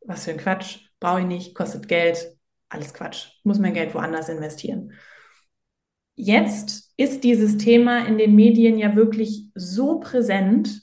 was 0.00 0.24
für 0.24 0.32
ein 0.32 0.38
Quatsch, 0.38 0.80
brauche 1.00 1.20
ich 1.20 1.26
nicht, 1.26 1.54
kostet 1.54 1.88
Geld, 1.88 2.36
alles 2.68 2.94
Quatsch, 2.94 3.28
muss 3.42 3.58
mein 3.58 3.74
Geld 3.74 3.94
woanders 3.94 4.28
investieren. 4.28 4.92
Jetzt 6.16 6.92
ist 6.96 7.24
dieses 7.24 7.56
Thema 7.56 8.06
in 8.06 8.18
den 8.18 8.34
Medien 8.34 8.78
ja 8.78 8.94
wirklich 8.94 9.50
so 9.54 9.98
präsent, 9.98 10.82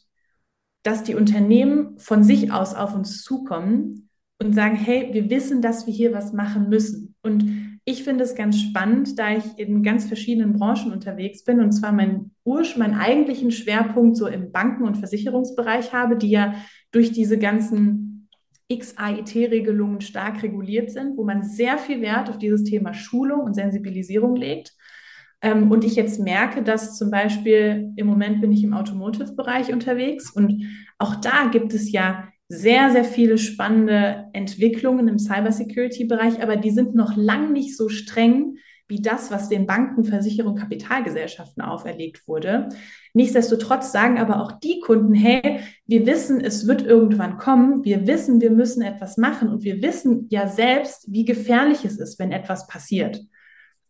dass 0.84 1.04
die 1.04 1.16
Unternehmen 1.16 1.98
von 2.00 2.24
sich 2.24 2.52
aus 2.52 2.74
auf 2.74 2.96
uns 2.96 3.24
zukommen 3.24 4.10
und 4.40 4.54
sagen, 4.54 4.76
hey, 4.76 5.14
wir 5.14 5.30
wissen, 5.30 5.62
dass 5.62 5.86
wir 5.86 5.94
hier 5.94 6.14
was 6.14 6.34
machen 6.34 6.68
müssen. 6.70 7.16
Und 7.22 7.71
ich 7.84 8.04
finde 8.04 8.24
es 8.24 8.36
ganz 8.36 8.60
spannend, 8.60 9.18
da 9.18 9.36
ich 9.36 9.58
in 9.58 9.82
ganz 9.82 10.06
verschiedenen 10.06 10.54
Branchen 10.54 10.92
unterwegs 10.92 11.44
bin 11.44 11.60
und 11.60 11.72
zwar 11.72 11.92
meinen 11.92 12.32
Ursch, 12.44 12.78
meinen 12.78 12.94
eigentlichen 12.94 13.52
Schwerpunkt 13.52 14.18
so 14.18 14.28
im 14.28 14.52
Banken- 14.52 14.84
und 14.84 14.98
Versicherungsbereich 14.98 15.92
habe, 15.92 16.16
die 16.16 16.30
ja 16.30 16.56
durch 16.92 17.12
diese 17.12 17.40
ganzen 17.40 18.30
XAIT-Regelungen 18.72 20.02
stark 20.02 20.44
reguliert 20.44 20.92
sind, 20.92 21.18
wo 21.18 21.24
man 21.24 21.44
sehr 21.44 21.78
viel 21.78 22.02
Wert 22.02 22.30
auf 22.30 22.38
dieses 22.38 22.64
Thema 22.64 22.94
Schulung 22.94 23.42
und 23.42 23.56
Sensibilisierung 23.56 24.36
legt. 24.36 24.74
Ähm, 25.42 25.72
und 25.72 25.84
ich 25.84 25.96
jetzt 25.96 26.20
merke, 26.20 26.64
dass 26.64 26.98
zum 26.98 27.10
Beispiel 27.10 27.92
im 27.96 28.08
Moment 28.08 28.42
bin 28.42 28.52
ich 28.52 28.64
im 28.64 28.74
Automotive-Bereich 28.74 29.74
unterwegs 29.74 30.32
und 30.32 30.64
auch 31.00 31.16
da 31.16 31.50
gibt 31.52 31.74
es 31.74 31.92
ja 31.92 32.28
sehr, 32.52 32.92
sehr 32.92 33.06
viele 33.06 33.38
spannende 33.38 34.26
Entwicklungen 34.34 35.08
im 35.08 35.20
Cybersecurity-Bereich, 35.20 36.42
aber 36.42 36.58
die 36.58 36.72
sind 36.72 36.96
noch 36.96 37.16
lang 37.16 37.54
nicht 37.54 37.78
so 37.78 37.88
streng 37.88 38.58
wie 38.90 39.02
das, 39.02 39.32
was 39.32 39.48
den 39.48 39.66
Banken, 39.66 40.04
Versicherungen, 40.04 40.60
Kapitalgesellschaften 40.60 41.64
auferlegt 41.64 42.28
wurde. 42.28 42.68
Nichtsdestotrotz 43.14 43.94
sagen 43.94 44.18
aber 44.18 44.42
auch 44.42 44.52
die 44.60 44.82
Kunden, 44.82 45.14
hey, 45.14 45.62
wir 45.86 46.06
wissen, 46.06 46.42
es 46.42 46.68
wird 46.68 46.82
irgendwann 46.82 47.38
kommen, 47.38 47.86
wir 47.86 48.06
wissen, 48.06 48.42
wir 48.42 48.52
müssen 48.52 48.82
etwas 48.82 49.16
machen 49.16 49.48
und 49.48 49.64
wir 49.64 49.82
wissen 49.82 50.28
ja 50.30 50.50
selbst, 50.50 51.06
wie 51.10 51.24
gefährlich 51.24 51.86
es 51.86 52.00
ist, 52.00 52.20
wenn 52.20 52.34
etwas 52.34 52.68
passiert. 52.68 53.22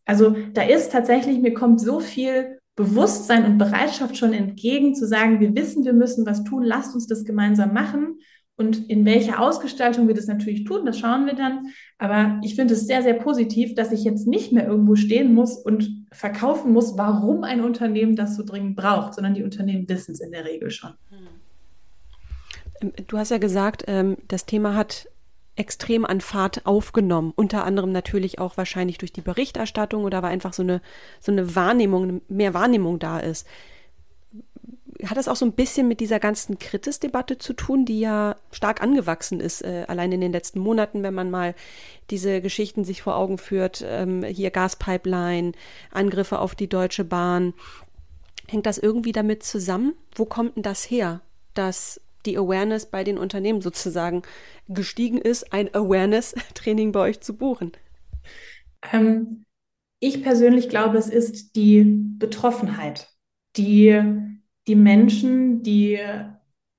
Also 0.06 0.36
da 0.54 0.62
ist 0.62 0.91
tatsächlich, 0.91 1.39
mir 1.39 1.56
kommt 1.56 1.82
so 1.82 2.00
viel 2.00 2.60
Bewusstsein 2.76 3.45
und 3.45 3.58
Bereitschaft 3.58 4.17
schon 4.17 4.34
entgegen, 4.34 4.93
zu 4.93 5.08
sagen, 5.08 5.39
wir 5.39 5.56
wissen, 5.56 5.84
wir 5.84 5.93
müssen 5.93 6.28
was 6.28 6.43
tun, 6.43 6.63
lasst 6.63 6.93
uns 6.93 7.08
das 7.08 7.26
gemeinsam 7.26 7.74
machen. 7.74 8.19
Und 8.62 8.88
in 8.91 9.06
welcher 9.06 9.41
Ausgestaltung 9.41 10.08
wir 10.08 10.13
das 10.13 10.28
natürlich 10.28 10.65
tun, 10.65 10.86
das 10.86 11.00
schauen 11.00 11.26
wir 11.26 11.34
dann. 11.34 11.74
Aber 11.97 12.39
ich 12.43 12.54
finde 12.54 12.76
es 12.76 12.86
sehr, 12.86 13.02
sehr 13.02 13.15
positiv, 13.15 13.74
dass 13.74 13.91
ich 13.91 14.04
jetzt 14.04 14.28
nicht 14.28 14.52
mehr 14.52 14.67
irgendwo 14.67 14.95
stehen 14.95 15.34
muss 15.34 15.58
und 15.58 16.06
verkaufen 16.12 16.71
muss, 16.71 16.95
warum 16.95 17.43
ein 17.43 17.63
Unternehmen 17.63 18.15
das 18.15 18.36
so 18.36 18.43
dringend 18.45 18.76
braucht, 18.76 19.15
sondern 19.15 19.34
die 19.34 19.41
Unternehmen 19.41 19.89
wissen 19.89 20.12
es 20.12 20.19
in 20.19 20.32
der 20.32 20.45
Regel 20.45 20.69
schon. 20.69 20.91
Ähm, 22.82 22.93
du 23.08 23.17
hast 23.17 23.32
ja 23.32 23.39
gesagt, 23.39 23.86
ähm, 23.88 24.17
das 24.28 24.45
Thema 24.45 24.76
hat 24.76 25.08
extrem 25.56 26.06
an 26.06 26.21
Fahrt 26.21 26.67
aufgenommen. 26.67 27.34
Unter 27.36 27.65
anderem 27.65 27.91
natürlich 27.91 28.38
auch 28.38 28.58
wahrscheinlich 28.58 29.00
durch 29.00 29.12
die 29.12 29.21
Berichterstattung 29.21 30.04
oder 30.04 30.21
weil 30.21 30.34
einfach 30.34 30.54
so 30.54 30.62
eine, 30.62 30.82
so 31.19 31.32
eine 31.32 31.56
Wahrnehmung, 31.56 32.21
mehr 32.30 32.54
Wahrnehmung 32.54 33.00
da 33.00 33.17
ist 33.17 33.47
hat 35.06 35.18
das 35.18 35.28
auch 35.28 35.36
so 35.36 35.46
ein 35.46 35.54
bisschen 35.54 35.88
mit 35.88 36.00
dieser 36.00 36.20
ganzen 36.20 36.60
Kritis-Debatte 36.60 37.38
zu 37.38 37.54
tun, 37.54 37.86
die 37.86 38.00
ja 38.00 38.36
stark 38.52 38.82
angewachsen 38.82 39.40
ist, 39.40 39.64
äh, 39.64 39.86
allein 39.88 40.12
in 40.12 40.22
den 40.22 40.32
letzten 40.32 40.60
Monaten, 40.60 41.04
wenn 41.04 41.14
man 41.14 41.32
mal 41.32 41.56
diese 42.10 42.42
Geschichten 42.42 42.84
sich 42.84 43.02
vor 43.02 43.16
Augen 43.16 43.38
führt, 43.38 43.84
ähm, 43.88 44.24
hier 44.24 44.52
Gaspipeline, 44.52 45.54
Angriffe 45.92 46.40
auf 46.40 46.56
die 46.56 46.68
Deutsche 46.68 47.04
Bahn. 47.04 47.54
Hängt 48.48 48.66
das 48.66 48.78
irgendwie 48.78 49.12
damit 49.12 49.44
zusammen? 49.44 49.94
Wo 50.16 50.26
kommt 50.26 50.56
denn 50.58 50.64
das 50.64 50.90
her, 50.90 51.22
dass 51.54 52.02
die 52.26 52.38
Awareness 52.38 52.86
bei 52.86 53.04
den 53.04 53.18
Unternehmen 53.18 53.62
sozusagen 53.62 54.22
gestiegen 54.68 55.18
ist, 55.18 55.54
ein 55.54 55.74
Awareness-Training 55.74 56.92
bei 56.92 57.00
euch 57.00 57.22
zu 57.22 57.36
buchen? 57.36 57.72
Ähm, 58.92 59.46
ich 60.00 60.24
persönlich 60.24 60.70
glaube, 60.70 60.98
es 60.98 61.08
ist 61.08 61.56
die 61.56 61.84
Betroffenheit, 61.84 63.10
die 63.56 64.02
die 64.67 64.76
Menschen, 64.76 65.63
die 65.63 66.00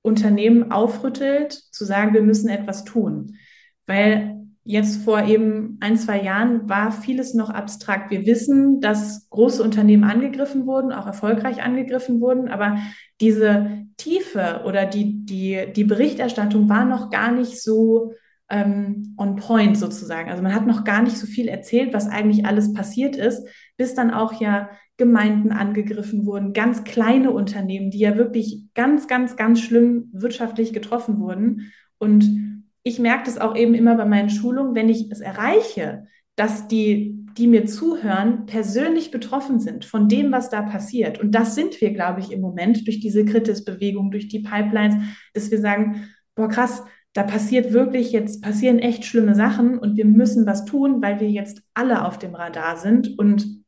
Unternehmen 0.01 0.71
aufrüttelt, 0.71 1.53
zu 1.53 1.85
sagen, 1.85 2.13
wir 2.13 2.21
müssen 2.21 2.49
etwas 2.49 2.83
tun. 2.83 3.37
Weil 3.85 4.43
jetzt 4.65 5.03
vor 5.03 5.23
eben 5.25 5.77
ein, 5.81 5.97
zwei 5.97 6.21
Jahren 6.21 6.69
war 6.69 6.91
vieles 6.91 7.33
noch 7.33 7.49
abstrakt. 7.49 8.11
Wir 8.11 8.25
wissen, 8.25 8.79
dass 8.79 9.29
große 9.29 9.61
Unternehmen 9.61 10.05
angegriffen 10.05 10.65
wurden, 10.65 10.93
auch 10.93 11.05
erfolgreich 11.05 11.61
angegriffen 11.61 12.21
wurden, 12.21 12.47
aber 12.47 12.77
diese 13.19 13.85
Tiefe 13.97 14.61
oder 14.65 14.85
die, 14.85 15.25
die, 15.25 15.71
die 15.75 15.83
Berichterstattung 15.83 16.69
war 16.69 16.85
noch 16.85 17.09
gar 17.09 17.31
nicht 17.31 17.61
so 17.61 18.13
ähm, 18.49 19.15
on 19.17 19.35
point 19.35 19.77
sozusagen. 19.77 20.29
Also 20.29 20.41
man 20.41 20.55
hat 20.55 20.65
noch 20.65 20.83
gar 20.83 21.01
nicht 21.01 21.17
so 21.17 21.27
viel 21.27 21.47
erzählt, 21.47 21.93
was 21.93 22.07
eigentlich 22.07 22.45
alles 22.45 22.73
passiert 22.73 23.15
ist, 23.15 23.45
bis 23.77 23.95
dann 23.95 24.11
auch 24.11 24.39
ja 24.39 24.69
Gemeinden 24.97 25.51
angegriffen 25.51 26.25
wurden, 26.25 26.53
ganz 26.53 26.83
kleine 26.83 27.31
Unternehmen, 27.31 27.89
die 27.89 27.99
ja 27.99 28.17
wirklich 28.17 28.67
ganz, 28.75 29.07
ganz, 29.07 29.35
ganz 29.35 29.59
schlimm 29.59 30.09
wirtschaftlich 30.13 30.71
getroffen 30.71 31.19
wurden. 31.19 31.71
Und 31.97 32.63
ich 32.83 32.99
merke 32.99 33.25
das 33.25 33.37
auch 33.37 33.55
eben 33.55 33.73
immer 33.73 33.95
bei 33.95 34.05
meinen 34.05 34.29
Schulungen, 34.29 34.75
wenn 34.75 34.89
ich 34.89 35.09
es 35.11 35.19
erreiche, 35.19 36.05
dass 36.35 36.67
die 36.67 37.23
die 37.37 37.47
mir 37.47 37.65
zuhören, 37.65 38.45
persönlich 38.45 39.11
betroffen 39.11 39.59
sind 39.59 39.85
von 39.85 40.07
dem, 40.07 40.31
was 40.31 40.49
da 40.49 40.61
passiert. 40.61 41.19
Und 41.19 41.31
das 41.33 41.55
sind 41.55 41.79
wir, 41.81 41.91
glaube 41.91 42.19
ich, 42.19 42.31
im 42.31 42.41
Moment 42.41 42.85
durch 42.85 42.99
diese 42.99 43.25
Kritis-Bewegung, 43.25 44.11
durch 44.11 44.27
die 44.27 44.39
Pipelines, 44.39 44.95
dass 45.33 45.49
wir 45.49 45.59
sagen, 45.59 46.09
boah, 46.35 46.47
krass, 46.47 46.83
da 47.13 47.23
passiert 47.23 47.73
wirklich 47.73 48.11
jetzt, 48.11 48.41
passieren 48.41 48.79
echt 48.79 49.05
schlimme 49.05 49.35
Sachen 49.35 49.77
und 49.77 49.97
wir 49.97 50.05
müssen 50.05 50.45
was 50.45 50.65
tun, 50.65 51.01
weil 51.01 51.19
wir 51.19 51.29
jetzt 51.29 51.61
alle 51.73 52.05
auf 52.05 52.17
dem 52.17 52.35
Radar 52.35 52.77
sind 52.77 53.17
und 53.17 53.62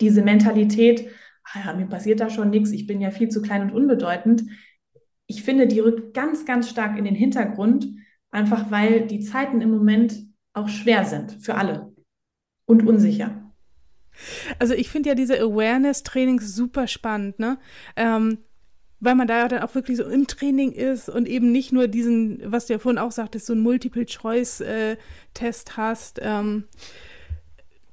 diese 0.00 0.22
Mentalität, 0.22 1.08
ah 1.44 1.60
ja, 1.64 1.74
mir 1.74 1.86
passiert 1.86 2.20
da 2.20 2.30
schon 2.30 2.50
nichts, 2.50 2.70
ich 2.70 2.86
bin 2.86 3.00
ja 3.00 3.10
viel 3.10 3.28
zu 3.28 3.42
klein 3.42 3.62
und 3.62 3.72
unbedeutend, 3.72 4.44
ich 5.26 5.42
finde, 5.42 5.66
die 5.66 5.80
rückt 5.80 6.14
ganz, 6.14 6.44
ganz 6.44 6.68
stark 6.68 6.98
in 6.98 7.04
den 7.04 7.14
Hintergrund, 7.14 7.88
einfach 8.30 8.70
weil 8.70 9.06
die 9.06 9.20
Zeiten 9.20 9.60
im 9.60 9.70
Moment 9.70 10.14
auch 10.52 10.68
schwer 10.68 11.04
sind 11.04 11.32
für 11.32 11.56
alle 11.56 11.92
und 12.66 12.86
unsicher. 12.86 13.52
Also 14.58 14.74
ich 14.74 14.88
finde 14.88 15.10
ja 15.10 15.14
diese 15.14 15.38
Awareness-Trainings 15.38 16.54
super 16.54 16.86
spannend, 16.86 17.38
ne? 17.38 17.58
Ähm, 17.96 18.38
weil 18.98 19.14
man 19.14 19.28
da 19.28 19.40
ja 19.40 19.48
dann 19.48 19.62
auch 19.62 19.74
wirklich 19.74 19.98
so 19.98 20.04
im 20.04 20.26
Training 20.26 20.72
ist 20.72 21.10
und 21.10 21.28
eben 21.28 21.52
nicht 21.52 21.70
nur 21.70 21.86
diesen, 21.86 22.40
was 22.50 22.66
du 22.66 22.72
ja 22.72 22.78
vorhin 22.78 22.98
auch 22.98 23.12
sagtest, 23.12 23.44
so 23.44 23.52
einen 23.52 23.62
Multiple-Choice-Test 23.62 25.68
äh, 25.68 25.72
hast. 25.76 26.18
Ähm, 26.22 26.64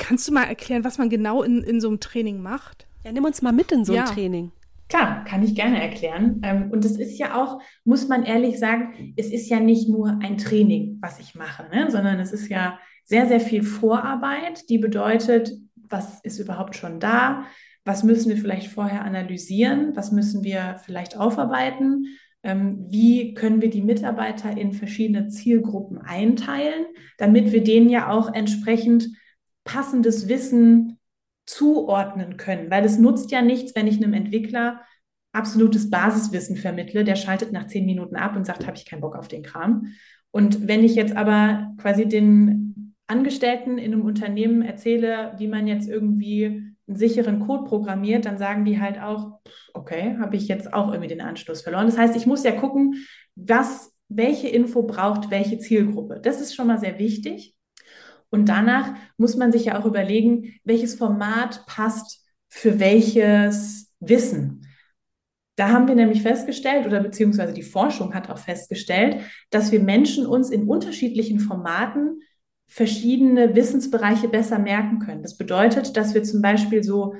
kannst 0.03 0.27
du 0.27 0.33
mal 0.33 0.43
erklären, 0.43 0.83
was 0.83 0.97
man 0.97 1.09
genau 1.09 1.43
in, 1.43 1.63
in 1.63 1.79
so 1.79 1.87
einem 1.87 2.01
Training 2.01 2.41
macht? 2.41 2.87
Ja, 3.05 3.11
nimm 3.13 3.23
uns 3.23 3.41
mal 3.41 3.53
mit 3.53 3.71
in 3.71 3.85
so 3.85 3.93
ein 3.93 3.99
ja. 3.99 4.05
Training. 4.05 4.51
Klar, 4.89 5.23
kann 5.23 5.43
ich 5.43 5.55
gerne 5.55 5.81
erklären. 5.81 6.41
Ähm, 6.43 6.69
und 6.71 6.83
es 6.83 6.99
ist 6.99 7.17
ja 7.17 7.41
auch, 7.41 7.61
muss 7.85 8.09
man 8.09 8.23
ehrlich 8.23 8.59
sagen, 8.59 9.13
es 9.15 9.31
ist 9.31 9.49
ja 9.49 9.61
nicht 9.61 9.87
nur 9.87 10.19
ein 10.21 10.37
Training, 10.37 10.99
was 11.01 11.19
ich 11.19 11.35
mache, 11.35 11.63
ne? 11.73 11.89
sondern 11.89 12.19
es 12.19 12.33
ist 12.33 12.49
ja 12.49 12.77
sehr, 13.05 13.27
sehr 13.27 13.39
viel 13.39 13.63
Vorarbeit, 13.63 14.69
die 14.69 14.77
bedeutet, 14.77 15.53
was 15.75 16.19
ist 16.21 16.37
überhaupt 16.37 16.75
schon 16.75 16.99
da? 16.99 17.45
Was 17.85 18.03
müssen 18.03 18.29
wir 18.29 18.37
vielleicht 18.37 18.67
vorher 18.67 19.03
analysieren? 19.03 19.95
Was 19.95 20.11
müssen 20.11 20.43
wir 20.43 20.79
vielleicht 20.83 21.17
aufarbeiten? 21.17 22.07
Ähm, 22.43 22.85
wie 22.89 23.33
können 23.35 23.61
wir 23.61 23.69
die 23.69 23.81
Mitarbeiter 23.81 24.55
in 24.55 24.73
verschiedene 24.73 25.29
Zielgruppen 25.29 25.97
einteilen, 25.97 26.85
damit 27.17 27.53
wir 27.53 27.63
denen 27.63 27.89
ja 27.89 28.09
auch 28.09 28.33
entsprechend 28.33 29.09
passendes 29.63 30.27
Wissen 30.27 30.99
zuordnen 31.45 32.37
können? 32.37 32.69
Weil 32.69 32.85
es 32.85 32.97
nutzt 32.97 33.31
ja 33.31 33.41
nichts, 33.41 33.75
wenn 33.75 33.87
ich 33.87 33.97
einem 33.97 34.13
Entwickler 34.13 34.81
absolutes 35.33 35.89
Basiswissen 35.89 36.57
vermittle, 36.57 37.03
der 37.03 37.15
schaltet 37.15 37.51
nach 37.51 37.67
zehn 37.67 37.85
Minuten 37.85 38.15
ab 38.15 38.35
und 38.35 38.45
sagt, 38.45 38.67
habe 38.67 38.77
ich 38.77 38.85
keinen 38.85 39.01
Bock 39.01 39.15
auf 39.15 39.27
den 39.27 39.43
Kram. 39.43 39.87
Und 40.31 40.67
wenn 40.67 40.83
ich 40.83 40.95
jetzt 40.95 41.15
aber 41.15 41.73
quasi 41.77 42.07
den 42.07 42.95
Angestellten 43.07 43.77
in 43.77 43.93
einem 43.93 44.05
Unternehmen 44.05 44.61
erzähle, 44.61 45.33
wie 45.37 45.47
man 45.47 45.67
jetzt 45.67 45.89
irgendwie 45.89 46.73
einen 46.87 46.97
sicheren 46.97 47.39
Code 47.39 47.65
programmiert, 47.65 48.25
dann 48.25 48.37
sagen 48.37 48.65
die 48.65 48.79
halt 48.79 48.99
auch, 49.01 49.39
okay, 49.73 50.17
habe 50.19 50.35
ich 50.35 50.47
jetzt 50.47 50.73
auch 50.73 50.89
irgendwie 50.89 51.09
den 51.09 51.21
Anschluss 51.21 51.61
verloren. 51.61 51.85
Das 51.85 51.97
heißt, 51.97 52.15
ich 52.15 52.25
muss 52.25 52.43
ja 52.43 52.51
gucken, 52.51 52.95
was, 53.35 53.93
welche 54.09 54.47
Info 54.47 54.83
braucht 54.83 55.31
welche 55.31 55.59
Zielgruppe. 55.59 56.19
Das 56.21 56.41
ist 56.41 56.55
schon 56.55 56.67
mal 56.67 56.79
sehr 56.79 56.99
wichtig. 56.99 57.55
Und 58.33 58.49
danach 58.49 58.95
muss 59.17 59.35
man 59.35 59.51
sich 59.51 59.65
ja 59.65 59.79
auch 59.79 59.85
überlegen, 59.85 60.55
welches 60.63 60.95
Format 60.95 61.67
passt 61.67 62.25
für 62.49 62.79
welches 62.79 63.93
Wissen. 63.99 64.65
Da 65.55 65.69
haben 65.69 65.87
wir 65.87 65.93
nämlich 65.93 66.23
festgestellt, 66.23 66.87
oder 66.87 66.99
beziehungsweise 66.99 67.53
die 67.53 67.61
Forschung 67.61 68.15
hat 68.15 68.31
auch 68.31 68.39
festgestellt, 68.39 69.17
dass 69.51 69.71
wir 69.71 69.79
Menschen 69.79 70.25
uns 70.25 70.49
in 70.49 70.67
unterschiedlichen 70.67 71.39
Formaten 71.39 72.21
verschiedene 72.67 73.55
Wissensbereiche 73.55 74.29
besser 74.29 74.57
merken 74.57 74.97
können. 74.97 75.21
Das 75.21 75.37
bedeutet, 75.37 75.95
dass 75.95 76.15
wir 76.15 76.23
zum 76.23 76.41
Beispiel 76.41 76.83
so 76.83 77.13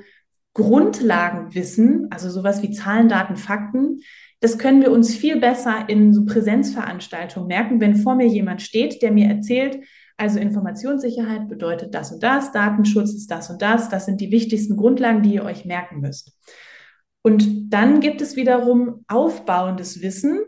Grundlagen 0.52 1.54
wissen, 1.54 2.08
also 2.10 2.28
sowas 2.28 2.60
wie 2.60 2.72
Zahlen, 2.72 3.08
Daten, 3.08 3.36
Fakten, 3.36 4.00
das 4.40 4.58
können 4.58 4.82
wir 4.82 4.90
uns 4.90 5.14
viel 5.14 5.38
besser 5.38 5.88
in 5.88 6.12
so 6.12 6.24
Präsenzveranstaltungen 6.24 7.46
merken, 7.46 7.80
wenn 7.80 7.94
vor 7.94 8.16
mir 8.16 8.26
jemand 8.26 8.62
steht, 8.62 9.00
der 9.00 9.12
mir 9.12 9.28
erzählt, 9.28 9.78
also 10.16 10.38
Informationssicherheit 10.38 11.48
bedeutet 11.48 11.94
das 11.94 12.12
und 12.12 12.22
das, 12.22 12.52
Datenschutz 12.52 13.14
ist 13.14 13.30
das 13.30 13.50
und 13.50 13.60
das, 13.62 13.88
das 13.88 14.06
sind 14.06 14.20
die 14.20 14.30
wichtigsten 14.30 14.76
Grundlagen, 14.76 15.22
die 15.22 15.34
ihr 15.34 15.44
euch 15.44 15.64
merken 15.64 16.00
müsst. 16.00 16.38
Und 17.22 17.72
dann 17.72 18.00
gibt 18.00 18.20
es 18.20 18.36
wiederum 18.36 19.04
aufbauendes 19.08 20.02
Wissen, 20.02 20.40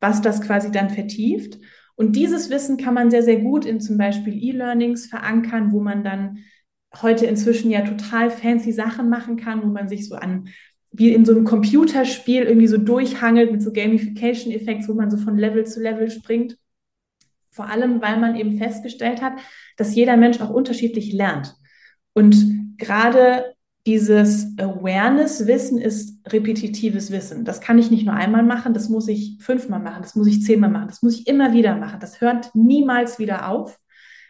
was 0.00 0.22
das 0.22 0.40
quasi 0.40 0.70
dann 0.70 0.90
vertieft. 0.90 1.58
Und 1.96 2.16
dieses 2.16 2.50
Wissen 2.50 2.76
kann 2.76 2.94
man 2.94 3.10
sehr, 3.10 3.22
sehr 3.22 3.40
gut 3.40 3.64
in 3.66 3.80
zum 3.80 3.98
Beispiel 3.98 4.34
E-Learnings 4.34 5.06
verankern, 5.06 5.70
wo 5.72 5.80
man 5.80 6.02
dann 6.02 6.38
heute 7.02 7.26
inzwischen 7.26 7.70
ja 7.70 7.82
total 7.82 8.30
fancy 8.30 8.72
Sachen 8.72 9.08
machen 9.08 9.36
kann, 9.36 9.62
wo 9.62 9.66
man 9.66 9.88
sich 9.88 10.08
so 10.08 10.14
an 10.14 10.48
wie 10.96 11.12
in 11.12 11.24
so 11.24 11.32
einem 11.32 11.44
Computerspiel 11.44 12.44
irgendwie 12.44 12.68
so 12.68 12.78
durchhangelt 12.78 13.50
mit 13.50 13.62
so 13.62 13.72
Gamification-Effekts, 13.72 14.88
wo 14.88 14.94
man 14.94 15.10
so 15.10 15.16
von 15.16 15.36
Level 15.36 15.66
zu 15.66 15.82
Level 15.82 16.08
springt. 16.08 16.56
Vor 17.54 17.68
allem, 17.68 18.02
weil 18.02 18.18
man 18.18 18.34
eben 18.34 18.58
festgestellt 18.58 19.22
hat, 19.22 19.34
dass 19.76 19.94
jeder 19.94 20.16
Mensch 20.16 20.40
auch 20.40 20.50
unterschiedlich 20.50 21.12
lernt. 21.12 21.54
Und 22.12 22.76
gerade 22.78 23.54
dieses 23.86 24.58
Awareness-Wissen 24.58 25.78
ist 25.78 26.18
repetitives 26.26 27.12
Wissen. 27.12 27.44
Das 27.44 27.60
kann 27.60 27.78
ich 27.78 27.92
nicht 27.92 28.06
nur 28.06 28.14
einmal 28.14 28.42
machen, 28.42 28.74
das 28.74 28.88
muss 28.88 29.06
ich 29.06 29.36
fünfmal 29.40 29.78
machen, 29.78 30.02
das 30.02 30.16
muss 30.16 30.26
ich 30.26 30.42
zehnmal 30.42 30.70
machen, 30.70 30.88
das 30.88 31.02
muss 31.02 31.20
ich 31.20 31.28
immer 31.28 31.52
wieder 31.52 31.76
machen. 31.76 32.00
Das 32.00 32.20
hört 32.20 32.52
niemals 32.54 33.20
wieder 33.20 33.48
auf. 33.48 33.78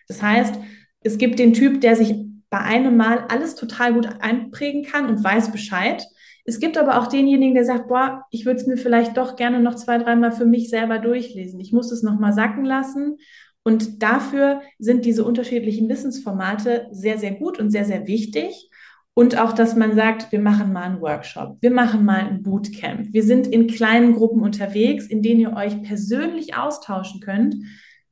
Das 0.07 0.21
heißt, 0.21 0.57
es 1.01 1.17
gibt 1.17 1.39
den 1.39 1.55
Typ, 1.55 1.81
der 1.81 1.97
sich 1.97 2.15
bei 2.51 2.59
einem 2.59 2.97
Mal 2.97 3.25
alles 3.29 3.55
total 3.55 3.95
gut 3.95 4.07
einprägen 4.21 4.85
kann 4.85 5.07
und 5.09 5.25
weiß 5.25 5.51
Bescheid. 5.51 6.05
Es 6.45 6.61
gibt 6.61 6.77
aber 6.77 6.99
auch 6.99 7.07
denjenigen, 7.07 7.55
der 7.55 7.65
sagt, 7.65 7.89
boah, 7.89 8.27
ich 8.31 8.45
würde 8.45 8.61
es 8.61 8.67
mir 8.67 8.77
vielleicht 8.77 9.17
doch 9.17 9.37
gerne 9.37 9.61
noch 9.61 9.75
zwei, 9.77 9.97
dreimal 9.99 10.31
für 10.31 10.45
mich 10.45 10.69
selber 10.69 10.99
durchlesen. 10.99 11.59
Ich 11.59 11.73
muss 11.73 11.91
es 11.91 12.03
nochmal 12.03 12.35
sacken 12.35 12.65
lassen. 12.65 13.17
Und 13.63 14.03
dafür 14.03 14.61
sind 14.79 15.07
diese 15.07 15.25
unterschiedlichen 15.25 15.89
Wissensformate 15.89 16.87
sehr, 16.93 17.17
sehr 17.17 17.33
gut 17.33 17.59
und 17.59 17.71
sehr, 17.71 17.87
sehr 17.87 18.07
wichtig. 18.07 18.71
Und 19.15 19.39
auch, 19.39 19.53
dass 19.53 19.75
man 19.75 19.95
sagt, 19.95 20.33
wir 20.33 20.41
machen 20.41 20.73
mal 20.73 20.83
einen 20.83 21.01
Workshop, 21.01 21.57
wir 21.61 21.71
machen 21.71 22.05
mal 22.05 22.19
ein 22.19 22.43
Bootcamp. 22.43 23.13
Wir 23.13 23.23
sind 23.23 23.47
in 23.47 23.69
kleinen 23.69 24.13
Gruppen 24.13 24.43
unterwegs, 24.43 25.07
in 25.07 25.23
denen 25.23 25.41
ihr 25.41 25.55
euch 25.55 25.83
persönlich 25.83 26.57
austauschen 26.57 27.21
könnt, 27.21 27.55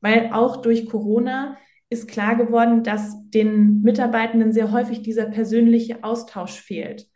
weil 0.01 0.31
auch 0.33 0.63
durch 0.63 0.87
Corona 0.87 1.59
ist 1.91 2.09
klar 2.09 2.37
geworden, 2.37 2.85
dass 2.85 3.17
den 3.31 3.83
Mitarbeitenden 3.83 4.53
sehr 4.53 4.71
häufig 4.71 5.03
dieser 5.03 5.27
persönliche 5.27 6.03
Austausch 6.05 6.59
fehlt. 6.61 7.09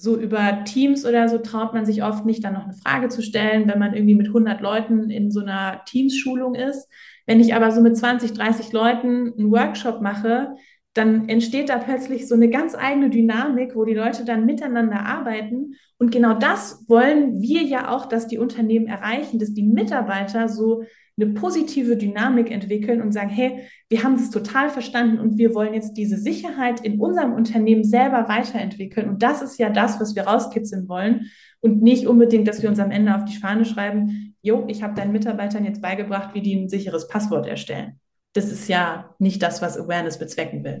So 0.00 0.16
über 0.16 0.64
Teams 0.64 1.04
oder 1.04 1.28
so 1.28 1.38
traut 1.38 1.74
man 1.74 1.84
sich 1.84 2.04
oft 2.04 2.24
nicht, 2.24 2.44
dann 2.44 2.54
noch 2.54 2.64
eine 2.64 2.72
Frage 2.72 3.08
zu 3.08 3.20
stellen, 3.20 3.68
wenn 3.68 3.80
man 3.80 3.94
irgendwie 3.94 4.14
mit 4.14 4.28
100 4.28 4.60
Leuten 4.60 5.10
in 5.10 5.30
so 5.32 5.40
einer 5.40 5.84
Teams-Schulung 5.86 6.54
ist. 6.54 6.88
Wenn 7.26 7.40
ich 7.40 7.54
aber 7.54 7.72
so 7.72 7.80
mit 7.80 7.96
20, 7.96 8.32
30 8.32 8.72
Leuten 8.72 9.34
einen 9.36 9.50
Workshop 9.50 10.00
mache, 10.00 10.54
dann 10.94 11.28
entsteht 11.28 11.68
da 11.68 11.78
plötzlich 11.78 12.26
so 12.26 12.34
eine 12.34 12.48
ganz 12.48 12.74
eigene 12.74 13.10
Dynamik, 13.10 13.74
wo 13.74 13.84
die 13.84 13.94
Leute 13.94 14.24
dann 14.24 14.46
miteinander 14.46 15.00
arbeiten. 15.00 15.74
Und 15.98 16.10
genau 16.10 16.34
das 16.34 16.84
wollen 16.88 17.40
wir 17.40 17.62
ja 17.62 17.90
auch, 17.90 18.06
dass 18.06 18.26
die 18.28 18.38
Unternehmen 18.38 18.86
erreichen, 18.86 19.38
dass 19.38 19.52
die 19.52 19.62
Mitarbeiter 19.62 20.48
so 20.48 20.84
eine 21.20 21.32
positive 21.32 21.96
Dynamik 21.96 22.50
entwickeln 22.50 23.02
und 23.02 23.12
sagen, 23.12 23.30
hey, 23.30 23.64
wir 23.88 24.04
haben 24.04 24.14
es 24.14 24.30
total 24.30 24.70
verstanden 24.70 25.18
und 25.18 25.38
wir 25.38 25.54
wollen 25.54 25.74
jetzt 25.74 25.94
diese 25.94 26.16
Sicherheit 26.16 26.80
in 26.80 27.00
unserem 27.00 27.32
Unternehmen 27.32 27.84
selber 27.84 28.28
weiterentwickeln. 28.28 29.08
Und 29.08 29.22
das 29.22 29.42
ist 29.42 29.58
ja 29.58 29.70
das, 29.70 30.00
was 30.00 30.14
wir 30.14 30.24
rauskitzeln 30.24 30.88
wollen 30.88 31.30
und 31.60 31.82
nicht 31.82 32.06
unbedingt, 32.06 32.46
dass 32.46 32.62
wir 32.62 32.68
uns 32.68 32.78
am 32.78 32.90
Ende 32.90 33.14
auf 33.14 33.24
die 33.24 33.36
Fahne 33.36 33.64
schreiben, 33.64 34.34
jo, 34.42 34.64
ich 34.68 34.82
habe 34.82 34.94
deinen 34.94 35.12
Mitarbeitern 35.12 35.64
jetzt 35.64 35.82
beigebracht, 35.82 36.34
wie 36.34 36.42
die 36.42 36.54
ein 36.54 36.68
sicheres 36.68 37.08
Passwort 37.08 37.46
erstellen 37.46 37.98
das 38.38 38.50
ist 38.52 38.68
ja 38.68 39.14
nicht 39.18 39.42
das, 39.42 39.62
was 39.62 39.78
Awareness 39.78 40.18
bezwecken 40.18 40.64
will. 40.64 40.80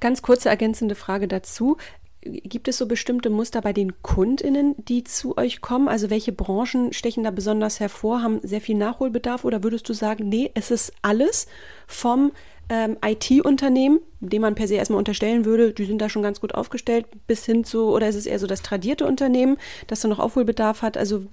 Ganz 0.00 0.22
kurze 0.22 0.48
ergänzende 0.48 0.94
Frage 0.94 1.28
dazu. 1.28 1.76
Gibt 2.22 2.68
es 2.68 2.78
so 2.78 2.86
bestimmte 2.86 3.30
Muster 3.30 3.60
bei 3.60 3.72
den 3.72 4.00
KundInnen, 4.02 4.74
die 4.78 5.04
zu 5.04 5.36
euch 5.36 5.60
kommen? 5.60 5.88
Also 5.88 6.08
welche 6.08 6.32
Branchen 6.32 6.92
stechen 6.92 7.24
da 7.24 7.30
besonders 7.30 7.80
hervor, 7.80 8.22
haben 8.22 8.40
sehr 8.42 8.60
viel 8.60 8.76
Nachholbedarf 8.76 9.44
oder 9.44 9.62
würdest 9.62 9.88
du 9.88 9.92
sagen, 9.92 10.28
nee, 10.28 10.50
es 10.54 10.70
ist 10.70 10.92
alles 11.02 11.46
vom 11.86 12.32
ähm, 12.68 12.96
IT-Unternehmen, 13.04 14.00
dem 14.20 14.42
man 14.42 14.54
per 14.54 14.68
se 14.68 14.74
erstmal 14.74 14.98
unterstellen 14.98 15.44
würde, 15.44 15.72
die 15.72 15.84
sind 15.84 15.98
da 15.98 16.08
schon 16.08 16.22
ganz 16.22 16.40
gut 16.40 16.54
aufgestellt, 16.54 17.06
bis 17.26 17.44
hin 17.44 17.64
zu, 17.64 17.86
oder 17.86 18.08
ist 18.08 18.14
es 18.14 18.26
eher 18.26 18.38
so 18.38 18.46
das 18.46 18.62
tradierte 18.62 19.06
Unternehmen, 19.06 19.58
das 19.88 20.00
da 20.00 20.08
noch 20.08 20.20
Aufholbedarf 20.20 20.82
hat? 20.82 20.96
Also 20.96 21.24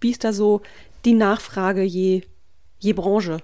wie 0.00 0.10
ist 0.10 0.24
da 0.24 0.32
so 0.32 0.62
die 1.04 1.14
Nachfrage 1.14 1.82
je, 1.82 2.22
je 2.78 2.94
Branche? 2.94 3.38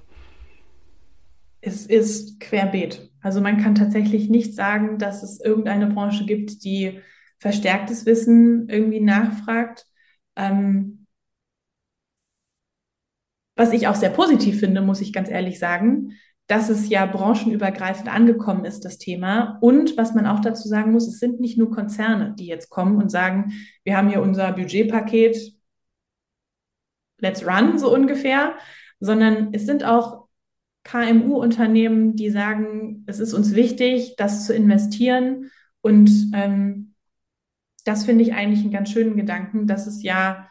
es 1.67 1.85
ist 1.87 2.39
querbeet. 2.39 3.06
Also 3.27 3.41
man 3.41 3.61
kann 3.61 3.75
tatsächlich 3.75 4.29
nicht 4.29 4.55
sagen, 4.55 4.99
dass 4.99 5.25
es 5.25 5.41
irgendeine 5.41 5.89
Branche 5.89 6.25
gibt, 6.27 6.63
die 6.63 7.01
verstärktes 7.41 8.07
Wissen 8.07 8.69
irgendwie 8.69 9.01
nachfragt. 9.01 9.85
Ähm, 10.37 11.07
was 13.57 13.73
ich 13.73 13.89
auch 13.89 13.97
sehr 13.97 14.11
positiv 14.11 14.61
finde, 14.61 14.81
muss 14.81 15.01
ich 15.01 15.13
ganz 15.13 15.29
ehrlich 15.29 15.59
sagen, 15.59 16.13
dass 16.47 16.69
es 16.69 16.89
ja 16.89 17.05
branchenübergreifend 17.05 18.09
angekommen 18.09 18.65
ist, 18.65 18.85
das 18.85 18.99
Thema. 18.99 19.59
Und 19.61 19.97
was 19.97 20.15
man 20.15 20.29
auch 20.29 20.39
dazu 20.39 20.69
sagen 20.69 20.93
muss, 20.93 21.09
es 21.09 21.19
sind 21.19 21.41
nicht 21.41 21.59
nur 21.59 21.73
Konzerne, 21.73 22.33
die 22.39 22.47
jetzt 22.47 22.71
kommen 22.71 22.97
und 22.97 23.11
sagen, 23.11 23.55
wir 23.83 23.97
haben 23.97 24.09
hier 24.09 24.23
unser 24.23 24.53
Budgetpaket, 24.53 25.37
let's 27.19 27.45
run, 27.45 27.77
so 27.77 27.93
ungefähr, 27.93 28.55
sondern 29.01 29.53
es 29.53 29.67
sind 29.67 29.83
auch 29.83 30.26
KMU-Unternehmen, 30.87 32.15
die 32.15 32.31
sagen, 32.31 33.03
es 33.07 33.19
ist 33.19 33.35
uns 33.35 33.55
wichtig, 33.55 34.15
das 34.17 34.47
zu 34.47 34.55
investieren. 34.55 35.51
Und 35.81 36.31
ähm, 36.33 36.95
das 37.85 38.05
finde 38.05 38.23
ich 38.23 38.35
eigentlich 38.35 38.61
einen 38.61 38.71
ganz 38.71 38.91
schönen 38.91 39.17
Gedanken, 39.17 39.67
dass 39.67 39.89
es 39.89 40.05
ja 40.05 40.49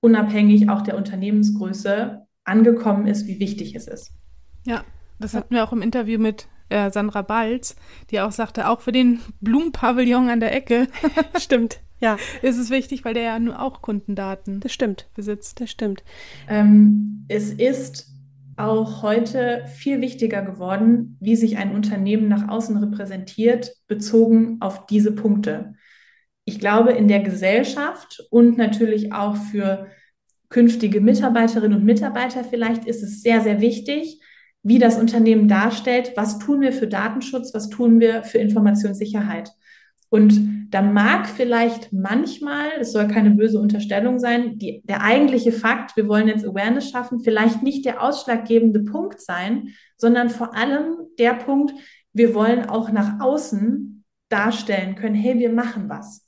unabhängig 0.00 0.68
auch 0.68 0.82
der 0.82 0.96
Unternehmensgröße 0.96 2.26
angekommen 2.44 3.06
ist, 3.06 3.26
wie 3.26 3.40
wichtig 3.40 3.74
es 3.74 3.88
ist. 3.88 4.12
Ja, 4.66 4.84
das 5.18 5.32
hatten 5.32 5.54
wir 5.54 5.64
auch 5.64 5.72
im 5.72 5.80
Interview 5.80 6.18
mit 6.18 6.48
äh, 6.68 6.90
Sandra 6.90 7.22
Balz, 7.22 7.74
die 8.10 8.20
auch 8.20 8.32
sagte, 8.32 8.68
auch 8.68 8.82
für 8.82 8.92
den 8.92 9.20
Blumenpavillon 9.40 10.28
an 10.28 10.40
der 10.40 10.54
Ecke. 10.54 10.88
Stimmt. 11.38 11.80
Ja. 11.98 12.18
Ist 12.42 12.58
es 12.58 12.68
wichtig, 12.68 13.06
weil 13.06 13.14
der 13.14 13.22
ja 13.22 13.38
nur 13.38 13.60
auch 13.60 13.80
Kundendaten 13.80 14.60
das 14.60 14.72
stimmt. 14.72 15.08
besitzt. 15.14 15.60
Das 15.60 15.70
stimmt. 15.70 16.04
Ähm, 16.48 17.24
es 17.28 17.50
ist 17.52 18.17
auch 18.58 19.02
heute 19.02 19.64
viel 19.66 20.00
wichtiger 20.00 20.42
geworden, 20.42 21.16
wie 21.20 21.36
sich 21.36 21.56
ein 21.56 21.74
Unternehmen 21.74 22.28
nach 22.28 22.48
außen 22.48 22.76
repräsentiert, 22.76 23.72
bezogen 23.86 24.58
auf 24.60 24.86
diese 24.86 25.12
Punkte. 25.12 25.74
Ich 26.44 26.58
glaube, 26.58 26.92
in 26.92 27.08
der 27.08 27.20
Gesellschaft 27.20 28.24
und 28.30 28.56
natürlich 28.56 29.12
auch 29.12 29.36
für 29.36 29.86
künftige 30.48 31.00
Mitarbeiterinnen 31.00 31.78
und 31.78 31.84
Mitarbeiter 31.84 32.42
vielleicht 32.42 32.86
ist 32.86 33.02
es 33.02 33.22
sehr, 33.22 33.42
sehr 33.42 33.60
wichtig, 33.60 34.20
wie 34.62 34.78
das 34.78 34.98
Unternehmen 34.98 35.46
darstellt, 35.46 36.12
was 36.16 36.38
tun 36.38 36.60
wir 36.60 36.72
für 36.72 36.88
Datenschutz, 36.88 37.54
was 37.54 37.68
tun 37.68 38.00
wir 38.00 38.24
für 38.24 38.38
Informationssicherheit. 38.38 39.50
Und 40.10 40.68
da 40.70 40.82
mag 40.82 41.28
vielleicht 41.28 41.92
manchmal, 41.92 42.68
es 42.80 42.92
soll 42.92 43.08
keine 43.08 43.30
böse 43.30 43.58
Unterstellung 43.58 44.18
sein, 44.18 44.58
die, 44.58 44.82
der 44.84 45.02
eigentliche 45.02 45.52
Fakt, 45.52 45.96
wir 45.96 46.08
wollen 46.08 46.28
jetzt 46.28 46.46
Awareness 46.46 46.90
schaffen, 46.90 47.20
vielleicht 47.20 47.62
nicht 47.62 47.84
der 47.84 48.02
ausschlaggebende 48.02 48.80
Punkt 48.80 49.20
sein, 49.20 49.70
sondern 49.96 50.30
vor 50.30 50.54
allem 50.54 50.96
der 51.18 51.34
Punkt, 51.34 51.72
wir 52.12 52.34
wollen 52.34 52.68
auch 52.68 52.90
nach 52.90 53.20
außen 53.20 54.04
darstellen 54.28 54.94
können, 54.94 55.14
hey, 55.14 55.38
wir 55.38 55.50
machen 55.50 55.88
was. 55.88 56.26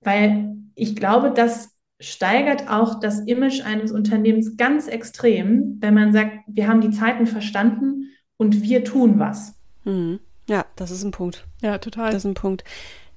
Weil 0.00 0.56
ich 0.74 0.94
glaube, 0.94 1.30
dass 1.30 1.76
steigert 2.00 2.68
auch 2.68 3.00
das 3.00 3.20
Image 3.20 3.62
eines 3.62 3.90
Unternehmens 3.90 4.56
ganz 4.56 4.86
extrem, 4.86 5.78
wenn 5.80 5.94
man 5.94 6.12
sagt, 6.12 6.40
wir 6.46 6.68
haben 6.68 6.80
die 6.80 6.90
Zeiten 6.90 7.26
verstanden 7.26 8.10
und 8.36 8.62
wir 8.62 8.84
tun 8.84 9.18
was. 9.18 9.58
Mhm. 9.84 10.20
Ja, 10.48 10.66
das 10.76 10.90
ist 10.90 11.02
ein 11.02 11.10
Punkt. 11.10 11.46
Ja, 11.62 11.78
total. 11.78 12.10
Das 12.10 12.24
ist 12.24 12.30
ein 12.30 12.34
Punkt. 12.34 12.64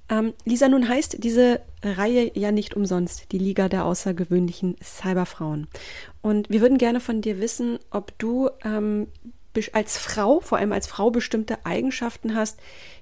Ähm, 0.10 0.34
Lisa, 0.46 0.68
nun 0.68 0.89
heißt 0.89 1.24
diese 1.24 1.62
Reihe 1.84 2.32
ja 2.38 2.52
nicht 2.52 2.76
umsonst 2.76 3.32
die 3.32 3.38
Liga 3.38 3.70
der 3.70 3.86
außergewöhnlichen 3.86 4.76
Cyberfrauen. 4.84 5.68
Und 6.22 6.50
wir 6.50 6.62
würden 6.62 6.80
gerne 6.80 7.00
von 7.00 7.22
dir 7.22 7.39
wissen, 7.39 7.80
ob 7.92 8.18
du 8.18 8.50
ähm, 8.63 9.08
als 9.74 9.98
Frau, 9.98 10.39
vor 10.39 10.58
allem 10.58 10.72
als 10.72 10.88
Frau, 10.88 11.12
bestimmte 11.12 11.65
Eigenschaften 11.65 12.36
hast, 12.36 12.60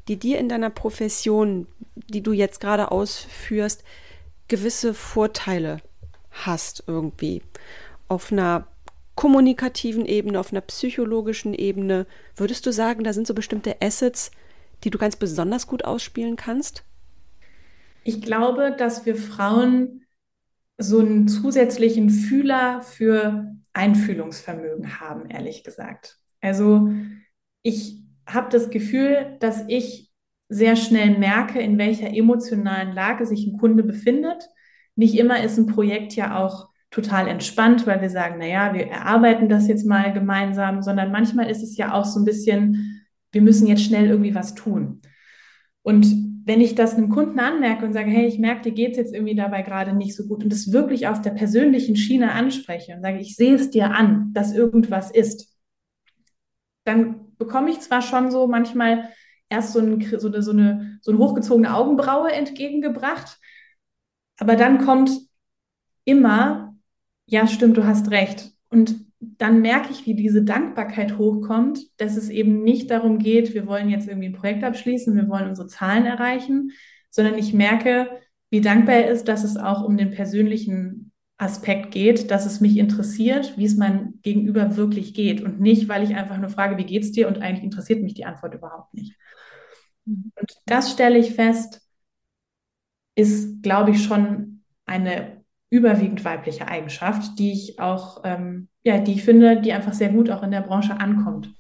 die 0.08 0.18
dir 0.18 0.40
in 0.40 0.50
deiner 0.50 0.70
Profession, 0.70 1.68
die 1.96 2.22
du 2.22 2.34
jetzt 2.34 2.60
gerade 2.60 2.92
ausführst, 2.92 3.84
gewisse 4.48 4.94
Vorteile 4.94 5.78
hast 6.32 6.84
irgendwie. 6.88 7.42
Auf 8.08 8.32
einer 8.32 8.68
kommunikativen 9.17 10.06
Ebene, 10.06 10.39
auf 10.39 10.53
einer 10.53 10.62
psychologischen 10.62 11.53
Ebene, 11.53 12.06
würdest 12.38 12.65
du 12.65 12.71
sagen, 12.71 13.03
da 13.03 13.12
sind 13.12 13.27
so 13.27 13.34
bestimmte 13.34 13.82
Assets, 13.82 14.32
die 14.84 14.91
du 14.91 14.97
ganz 14.97 15.15
besonders 15.17 15.67
gut 15.67 15.84
ausspielen 15.84 16.38
kannst? 16.38 16.84
Ich 18.03 18.21
glaube, 18.21 18.75
dass 18.77 19.06
wir 19.06 19.15
Frauen 19.15 20.06
so 20.77 20.99
einen 20.99 21.27
zusätzlichen 21.27 22.12
Fühler 22.12 22.84
für 22.84 23.56
Einfühlungsvermögen 23.73 24.99
haben, 24.99 25.30
ehrlich 25.30 25.63
gesagt. 25.63 26.19
Also 26.39 26.91
ich 27.63 28.03
habe 28.27 28.49
das 28.51 28.69
Gefühl, 28.69 29.36
dass 29.39 29.63
ich 29.67 30.12
sehr 30.47 30.75
schnell 30.75 31.17
merke, 31.17 31.60
in 31.60 31.80
welcher 31.80 32.13
emotionalen 32.13 32.93
Lage 32.93 33.25
sich 33.25 33.47
ein 33.47 33.58
Kunde 33.58 33.84
befindet. 33.84 34.47
Nicht 34.95 35.17
immer 35.17 35.43
ist 35.43 35.58
ein 35.58 35.65
Projekt 35.65 36.15
ja 36.15 36.38
auch 36.38 36.69
total 36.89 37.28
entspannt, 37.28 37.86
weil 37.86 38.02
wir 38.02 38.10
sagen, 38.10 38.39
naja, 38.39 38.73
wir 38.73 38.88
erarbeiten 38.88 39.50
das 39.50 39.67
jetzt 39.67 39.86
mal 39.86 40.13
gemeinsam, 40.13 40.82
sondern 40.82 41.12
manchmal 41.12 41.50
ist 41.50 41.63
es 41.63 41.78
ja 41.78 41.93
auch 41.93 42.06
so 42.06 42.19
ein 42.19 42.26
bisschen, 42.26 43.06
wir 43.32 43.41
müssen 43.41 43.67
jetzt 43.67 43.84
schnell 43.84 44.08
irgendwie 44.08 44.36
was 44.36 44.56
tun. 44.56 45.02
Und 45.82 46.06
wenn 46.45 46.62
ich 46.62 46.76
das 46.76 46.95
einem 46.95 47.10
Kunden 47.10 47.39
anmerke 47.39 47.86
und 47.86 47.91
sage, 47.91 48.10
hey, 48.10 48.26
ich 48.26 48.39
merke, 48.39 48.62
dir 48.62 48.71
geht 48.71 48.91
es 48.91 48.97
jetzt 48.97 49.13
irgendwie 49.13 49.36
dabei 49.36 49.63
gerade 49.63 49.93
nicht 49.93 50.15
so 50.15 50.26
gut 50.28 50.45
und 50.45 50.54
es 50.54 50.71
wirklich 50.71 51.08
auf 51.08 51.21
der 51.21 51.32
persönlichen 51.32 51.97
Schiene 51.97 52.32
anspreche 52.32 52.93
und 52.93 53.02
sage, 53.02 53.19
ich 53.19 53.36
sehe 53.36 53.56
es 53.56 53.69
dir 53.69 53.91
an, 53.91 54.32
dass 54.34 54.54
irgendwas 54.54 55.12
ist, 55.12 55.54
dann 56.86 57.36
bekomme 57.38 57.69
ich 57.69 57.82
zwar 57.82 58.02
schon 58.02 58.32
so 58.32 58.47
manchmal 58.47 59.10
erst 59.50 59.73
so, 59.73 59.80
ein, 59.80 60.02
so, 60.17 60.28
eine, 60.30 60.41
so, 60.41 60.52
eine, 60.52 61.00
so 61.02 61.12
eine 61.12 61.19
hochgezogene 61.19 61.76
Augenbraue 61.76 62.32
entgegengebracht. 62.32 63.38
Aber 64.38 64.56
dann 64.56 64.86
kommt 64.86 65.12
immer, 66.06 66.66
ja, 67.28 67.46
stimmt, 67.48 67.78
du 67.78 67.86
hast 67.86 68.10
recht. 68.12 68.52
Und 68.70 68.96
dann 69.20 69.62
merke 69.62 69.92
ich, 69.92 70.06
wie 70.06 70.16
diese 70.16 70.44
Dankbarkeit 70.44 71.18
hochkommt, 71.18 71.80
dass 71.98 72.18
es 72.18 72.30
eben 72.30 72.63
nicht 72.63 72.90
darum 72.92 73.20
geht, 73.20 73.54
wir 73.54 73.68
wollen 73.68 73.90
jetzt 73.90 74.08
irgendwie 74.08 74.30
ein 74.30 74.34
Projekt 74.34 74.63
abschließen, 74.63 75.16
wir 75.16 75.28
wollen 75.28 75.50
unsere 75.50 75.68
Zahlen 75.68 76.06
erreichen, 76.06 76.72
sondern 77.10 77.38
ich 77.38 77.54
merke, 77.54 78.10
wie 78.50 78.62
dankbar 78.62 78.96
er 78.96 79.12
ist, 79.12 79.28
dass 79.28 79.44
es 79.44 79.58
auch 79.58 79.84
um 79.84 79.98
den 79.98 80.12
persönlichen 80.12 81.12
Aspekt 81.38 81.92
geht, 81.92 82.32
dass 82.32 82.46
es 82.46 82.62
mich 82.62 82.78
interessiert, 82.78 83.58
wie 83.58 83.66
es 83.66 83.76
mein 83.76 84.20
Gegenüber 84.22 84.76
wirklich 84.76 85.13
geht 85.13 85.42
und 85.42 85.60
nicht, 85.60 85.90
weil 85.90 86.04
ich 86.04 86.16
einfach 86.16 86.38
nur 86.38 86.50
frage, 86.50 86.78
wie 86.78 86.86
geht's 86.86 87.12
dir 87.12 87.28
und 87.28 87.40
eigentlich 87.40 87.63
interessiert 87.63 88.02
mich 88.02 88.13
die 88.13 88.26
Antwort 88.26 88.54
überhaupt 88.54 88.94
nicht. 88.94 89.16
Und 90.06 90.32
das 90.66 90.92
stelle 90.92 91.18
ich 91.18 91.34
fest, 91.34 91.82
ist, 93.16 93.62
glaube 93.62 93.92
ich, 93.92 94.04
schon 94.04 94.63
eine 94.86 95.37
überwiegend 95.69 96.23
weibliche 96.23 96.67
Eigenschaft, 96.67 97.38
die 97.39 97.51
ich 97.51 97.80
auch, 97.80 98.21
ähm, 98.23 98.69
ja, 98.84 98.99
die 98.99 99.13
ich 99.13 99.23
finde, 99.23 99.60
die 99.62 99.73
einfach 99.73 99.93
sehr 99.93 100.10
gut 100.10 100.30
auch 100.30 100.43
in 100.43 100.51
der 100.51 100.62
Branche 100.62 100.99
ankommt. 100.99 101.53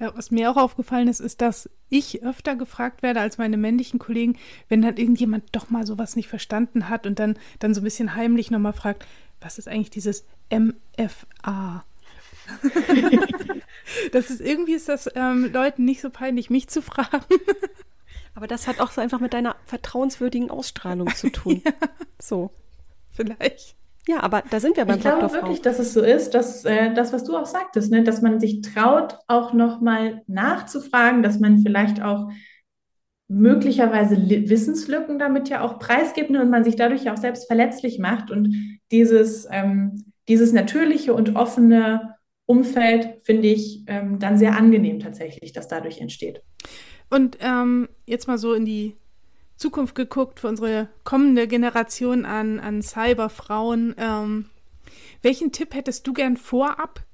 Ja, 0.00 0.12
was 0.16 0.30
mir 0.30 0.50
auch 0.50 0.56
aufgefallen 0.56 1.08
ist, 1.08 1.20
ist, 1.20 1.40
dass 1.40 1.70
ich 1.88 2.22
öfter 2.24 2.56
gefragt 2.56 3.02
werde 3.02 3.20
als 3.20 3.38
meine 3.38 3.56
männlichen 3.56 3.98
Kollegen, 3.98 4.36
wenn 4.68 4.82
dann 4.82 4.96
irgendjemand 4.96 5.44
doch 5.52 5.70
mal 5.70 5.86
sowas 5.86 6.16
nicht 6.16 6.28
verstanden 6.28 6.88
hat 6.88 7.06
und 7.06 7.18
dann, 7.18 7.38
dann 7.60 7.74
so 7.74 7.80
ein 7.80 7.84
bisschen 7.84 8.14
heimlich 8.14 8.50
nochmal 8.50 8.72
fragt, 8.72 9.06
was 9.40 9.58
ist 9.58 9.68
eigentlich 9.68 9.90
dieses 9.90 10.24
MFA? 10.52 11.84
das 14.12 14.30
ist 14.30 14.40
irgendwie 14.40 14.74
ist 14.74 14.88
das 14.88 15.08
ähm, 15.14 15.50
Leuten 15.52 15.84
nicht 15.84 16.00
so 16.00 16.10
peinlich, 16.10 16.50
mich 16.50 16.68
zu 16.68 16.82
fragen. 16.82 17.24
Aber 18.34 18.46
das 18.46 18.66
hat 18.66 18.80
auch 18.80 18.90
so 18.90 19.00
einfach 19.00 19.20
mit 19.20 19.32
deiner 19.32 19.56
vertrauenswürdigen 19.64 20.50
Ausstrahlung 20.50 21.14
zu 21.14 21.30
tun. 21.30 21.62
ja. 21.64 21.72
So. 22.20 22.50
Vielleicht. 23.14 23.76
Ja, 24.06 24.22
aber 24.22 24.42
da 24.50 24.60
sind 24.60 24.76
wir 24.76 24.84
beim 24.84 24.98
ich 24.98 25.02
Faktor 25.02 25.28
glaube 25.28 25.34
wirklich, 25.34 25.62
dass 25.62 25.78
es 25.78 25.94
so 25.94 26.02
ist, 26.02 26.34
dass 26.34 26.64
äh, 26.64 26.92
das, 26.92 27.12
was 27.12 27.24
du 27.24 27.36
auch 27.36 27.46
sagtest, 27.46 27.90
ne, 27.90 28.04
dass 28.04 28.20
man 28.20 28.38
sich 28.38 28.60
traut, 28.60 29.18
auch 29.28 29.54
nochmal 29.54 30.22
nachzufragen, 30.26 31.22
dass 31.22 31.40
man 31.40 31.60
vielleicht 31.60 32.02
auch 32.02 32.30
möglicherweise 33.28 34.16
Wissenslücken 34.28 35.18
damit 35.18 35.48
ja 35.48 35.62
auch 35.62 35.78
preisgibt 35.78 36.28
ne, 36.30 36.42
und 36.42 36.50
man 36.50 36.64
sich 36.64 36.76
dadurch 36.76 37.04
ja 37.04 37.14
auch 37.14 37.18
selbst 37.18 37.46
verletzlich 37.46 37.98
macht 37.98 38.30
und 38.30 38.54
dieses, 38.92 39.48
ähm, 39.50 40.04
dieses 40.28 40.52
natürliche 40.52 41.14
und 41.14 41.34
offene 41.34 42.16
Umfeld 42.46 43.20
finde 43.22 43.48
ich 43.48 43.84
ähm, 43.86 44.18
dann 44.18 44.36
sehr 44.36 44.54
angenehm 44.54 45.00
tatsächlich, 45.00 45.52
dass 45.52 45.66
dadurch 45.66 46.02
entsteht. 46.02 46.42
Und 47.08 47.38
ähm, 47.40 47.88
jetzt 48.04 48.28
mal 48.28 48.36
so 48.36 48.52
in 48.52 48.66
die 48.66 48.96
Zukunft 49.56 49.94
geguckt 49.94 50.40
für 50.40 50.48
unsere 50.48 50.88
kommende 51.04 51.46
Generation 51.46 52.24
an, 52.24 52.60
an 52.60 52.82
Cyberfrauen. 52.82 53.94
Ähm, 53.98 54.46
welchen 55.22 55.52
Tipp 55.52 55.74
hättest 55.74 56.06
du 56.06 56.12
gern 56.12 56.36
vorab 56.36 57.04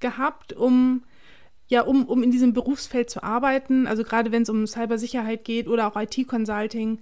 gehabt, 0.00 0.52
um 0.52 1.04
ja, 1.70 1.82
um, 1.82 2.06
um 2.06 2.24
in 2.24 2.32
diesem 2.32 2.52
Berufsfeld 2.52 3.10
zu 3.10 3.22
arbeiten, 3.22 3.86
also 3.86 4.02
gerade 4.02 4.32
wenn 4.32 4.42
es 4.42 4.48
um 4.48 4.66
Cybersicherheit 4.66 5.44
geht 5.44 5.68
oder 5.68 5.86
auch 5.86 5.96
IT-Consulting. 5.96 6.98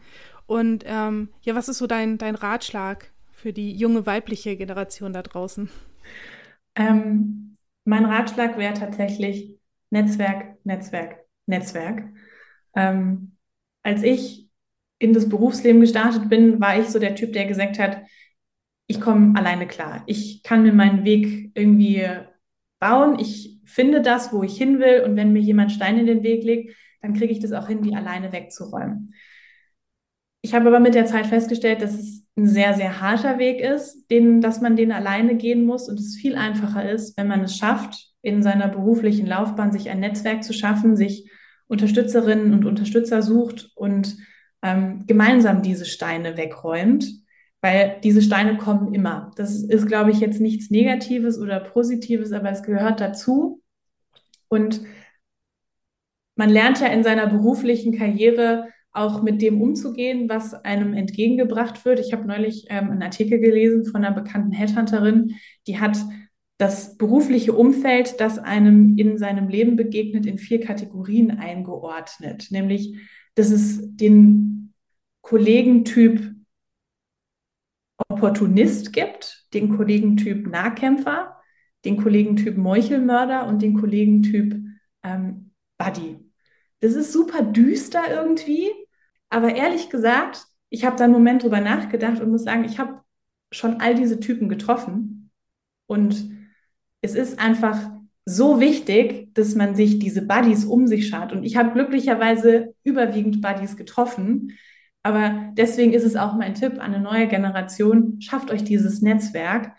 Und 0.47 0.85
ähm, 0.87 1.31
ja, 1.41 1.55
was 1.55 1.70
ist 1.70 1.79
so 1.79 1.87
dein, 1.87 2.18
dein 2.18 2.35
Ratschlag 2.35 3.11
für 3.33 3.55
die 3.55 3.75
junge 3.75 4.05
weibliche 4.05 4.57
Generation 4.57 5.14
da 5.14 5.22
draußen? 5.22 5.70
Ähm, 6.75 7.57
mein 7.85 8.05
Ratschlag 8.05 8.59
wäre 8.59 8.75
tatsächlich 8.75 9.59
Netzwerk, 9.89 10.59
Netzwerk, 10.64 11.25
Netzwerk. 11.47 12.05
Ähm, 12.77 13.33
als 13.83 14.03
ich 14.03 14.47
in 14.99 15.12
das 15.12 15.28
Berufsleben 15.28 15.80
gestartet 15.80 16.28
bin, 16.28 16.61
war 16.61 16.78
ich 16.78 16.88
so 16.88 16.99
der 16.99 17.14
Typ, 17.14 17.32
der 17.32 17.46
gesagt 17.46 17.78
hat, 17.78 18.03
ich 18.86 19.01
komme 19.01 19.38
alleine 19.38 19.66
klar. 19.66 20.03
Ich 20.07 20.42
kann 20.42 20.62
mir 20.62 20.72
meinen 20.72 21.05
Weg 21.05 21.53
irgendwie 21.55 22.07
bauen. 22.80 23.18
Ich 23.18 23.61
finde 23.64 24.01
das, 24.01 24.32
wo 24.32 24.42
ich 24.42 24.57
hin 24.57 24.80
will. 24.80 25.03
Und 25.05 25.14
wenn 25.16 25.32
mir 25.32 25.42
jemand 25.42 25.72
Stein 25.72 25.99
in 25.99 26.07
den 26.07 26.22
Weg 26.22 26.42
legt, 26.42 26.74
dann 27.03 27.14
kriege 27.14 27.32
ich 27.32 27.40
das 27.40 27.53
auch 27.53 27.68
hin, 27.68 27.82
die 27.82 27.94
alleine 27.94 28.32
wegzuräumen. 28.32 29.14
Ich 30.40 30.55
habe 30.55 30.68
aber 30.68 30.80
mit 30.80 30.94
der 30.94 31.07
Zeit 31.07 31.26
festgestellt, 31.26 31.82
dass 31.82 31.94
es 31.94 32.24
ein 32.36 32.46
sehr, 32.46 32.74
sehr 32.74 33.01
harter 33.01 33.38
Weg 33.38 33.61
ist, 33.61 34.11
den, 34.11 34.40
dass 34.40 34.61
man 34.61 34.76
den 34.76 34.92
alleine 34.92 35.36
gehen 35.36 35.66
muss 35.66 35.88
und 35.88 35.99
es 35.99 36.16
viel 36.16 36.36
einfacher 36.36 36.90
ist, 36.90 37.18
wenn 37.18 37.28
man 37.28 37.42
es 37.42 37.57
schafft, 37.57 38.12
in 38.22 38.42
seiner 38.42 38.68
beruflichen 38.68 39.26
Laufbahn 39.26 39.72
sich 39.72 39.90
ein 39.90 40.01
Netzwerk 40.01 40.44
zu 40.44 40.53
schaffen, 40.53 40.96
sich 40.96 41.30
Unterstützerinnen 41.66 42.55
und 42.55 42.64
Unterstützer 42.64 43.20
sucht 43.20 43.70
und 43.74 44.16
ähm, 44.63 45.05
gemeinsam 45.07 45.63
diese 45.63 45.85
Steine 45.85 46.37
wegräumt, 46.37 47.07
weil 47.61 47.97
diese 48.03 48.23
Steine 48.23 48.57
kommen 48.57 48.95
immer. 48.95 49.31
Das 49.37 49.63
ist, 49.63 49.87
glaube 49.87 50.11
ich, 50.11 50.21
jetzt 50.21 50.41
nichts 50.41 50.71
Negatives 50.71 51.39
oder 51.39 51.61
Positives, 51.61 52.33
aber 52.33 52.51
es 52.51 52.63
gehört 52.63 53.01
dazu. 53.01 53.63
Und 54.49 54.81
man 56.37 56.51
lernt 56.51 56.81
ja 56.81 56.87
in 56.87 57.03
seiner 57.03 57.27
beruflichen 57.27 57.97
Karriere 57.97 58.69
auch 58.93 59.23
mit 59.23 59.43
dem 59.43 59.61
umzugehen, 59.61 60.29
was 60.29 60.55
einem 60.55 60.95
entgegengebracht 60.95 61.85
wird. 61.85 62.01
Ich 62.01 62.13
habe 62.13 62.27
neulich 62.27 62.67
ähm, 62.69 62.91
einen 62.91 63.03
Artikel 63.03 63.39
gelesen 63.39 63.85
von 63.85 64.05
einer 64.05 64.15
bekannten 64.15 64.53
Headhunterin, 64.53 65.35
die 65.67 65.79
hat 65.79 65.99
das 66.59 66.97
berufliche 66.97 67.53
Umfeld, 67.53 68.21
das 68.21 68.39
einem 68.39 68.99
in 68.99 69.17
seinem 69.17 69.49
Leben 69.49 69.77
begegnet, 69.77 70.27
in 70.27 70.39
vier 70.39 70.61
Kategorien 70.61 71.39
eingeordnet. 71.39 72.49
Nämlich, 72.51 72.97
dass 73.39 73.51
es 73.51 73.78
den 73.97 74.74
Kollegentyp 75.20 76.34
Opportunist 78.09 78.93
gibt, 78.93 79.47
den 79.55 79.76
Kollegentyp 79.76 80.47
Nahkämpfer, 80.49 81.36
den 81.84 82.03
Kollegentyp 82.03 82.57
Meuchelmörder 82.57 83.47
und 83.47 83.62
den 83.62 83.74
Kollegentyp 83.78 84.57
ähm, 85.05 85.53
Buddy. 85.76 86.18
Das 86.80 86.95
ist 86.95 87.12
super 87.12 87.43
düster 87.43 88.03
irgendwie, 88.11 88.70
aber 89.30 89.55
ehrlich 89.55 89.89
gesagt, 89.91 90.45
ich 90.68 90.84
habe 90.84 90.97
da 90.97 91.05
einen 91.05 91.12
Moment 91.12 91.43
drüber 91.43 91.61
nachgedacht 91.61 92.20
und 92.20 92.30
muss 92.30 92.45
sagen, 92.45 92.64
ich 92.64 92.78
habe 92.78 93.03
schon 93.53 93.80
all 93.80 93.95
diese 93.95 94.20
Typen 94.20 94.49
getroffen 94.49 95.30
und 95.86 96.30
es 97.01 97.14
ist 97.14 97.39
einfach 97.39 97.91
so 98.24 98.61
wichtig, 98.61 99.28
dass 99.39 99.55
man 99.55 99.74
sich 99.74 99.99
diese 99.99 100.22
Buddies 100.22 100.64
um 100.64 100.86
sich 100.86 101.09
schaut. 101.09 101.32
Und 101.32 101.45
ich 101.45 101.57
habe 101.57 101.72
glücklicherweise 101.72 102.74
überwiegend 102.84 103.41
Buddies 103.41 103.76
getroffen. 103.76 104.53
Aber 105.03 105.53
deswegen 105.53 105.93
ist 105.93 106.05
es 106.05 106.16
auch 106.16 106.34
mein 106.34 106.55
Tipp 106.55 106.74
an 106.74 106.95
eine 106.95 107.01
neue 107.01 107.28
Generation, 107.28 108.20
schafft 108.20 108.51
euch 108.51 108.64
dieses 108.64 109.01
Netzwerk, 109.01 109.72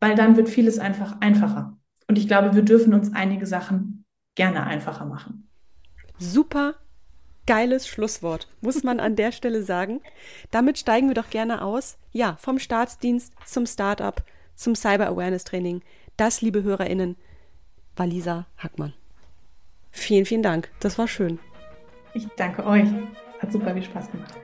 weil 0.00 0.14
dann 0.14 0.36
wird 0.36 0.48
vieles 0.48 0.78
einfach 0.78 1.20
einfacher. 1.20 1.78
Und 2.08 2.18
ich 2.18 2.26
glaube, 2.26 2.54
wir 2.54 2.62
dürfen 2.62 2.94
uns 2.94 3.12
einige 3.12 3.46
Sachen 3.46 4.04
gerne 4.34 4.64
einfacher 4.64 5.04
machen. 5.04 5.48
Super 6.18 6.74
geiles 7.46 7.88
Schlusswort, 7.88 8.46
muss 8.60 8.82
man 8.82 9.00
an 9.00 9.16
der 9.16 9.32
Stelle 9.32 9.62
sagen. 9.62 10.02
Damit 10.50 10.78
steigen 10.78 11.08
wir 11.08 11.14
doch 11.14 11.30
gerne 11.30 11.62
aus. 11.62 11.96
Ja, 12.12 12.36
vom 12.38 12.58
Staatsdienst 12.58 13.32
zum 13.46 13.64
Startup, 13.64 14.22
zum 14.54 14.74
Cyber 14.74 15.06
Awareness 15.06 15.44
Training. 15.44 15.80
Das, 16.18 16.42
liebe 16.42 16.62
HörerInnen, 16.62 17.16
war 17.98 18.06
Lisa 18.06 18.46
Hackmann. 18.56 18.92
Vielen, 19.90 20.26
vielen 20.26 20.42
Dank. 20.42 20.70
Das 20.80 20.98
war 20.98 21.08
schön. 21.08 21.38
Ich 22.14 22.26
danke 22.36 22.64
euch. 22.64 22.88
Hat 23.40 23.52
super 23.52 23.74
viel 23.74 23.84
Spaß 23.84 24.10
gemacht. 24.10 24.34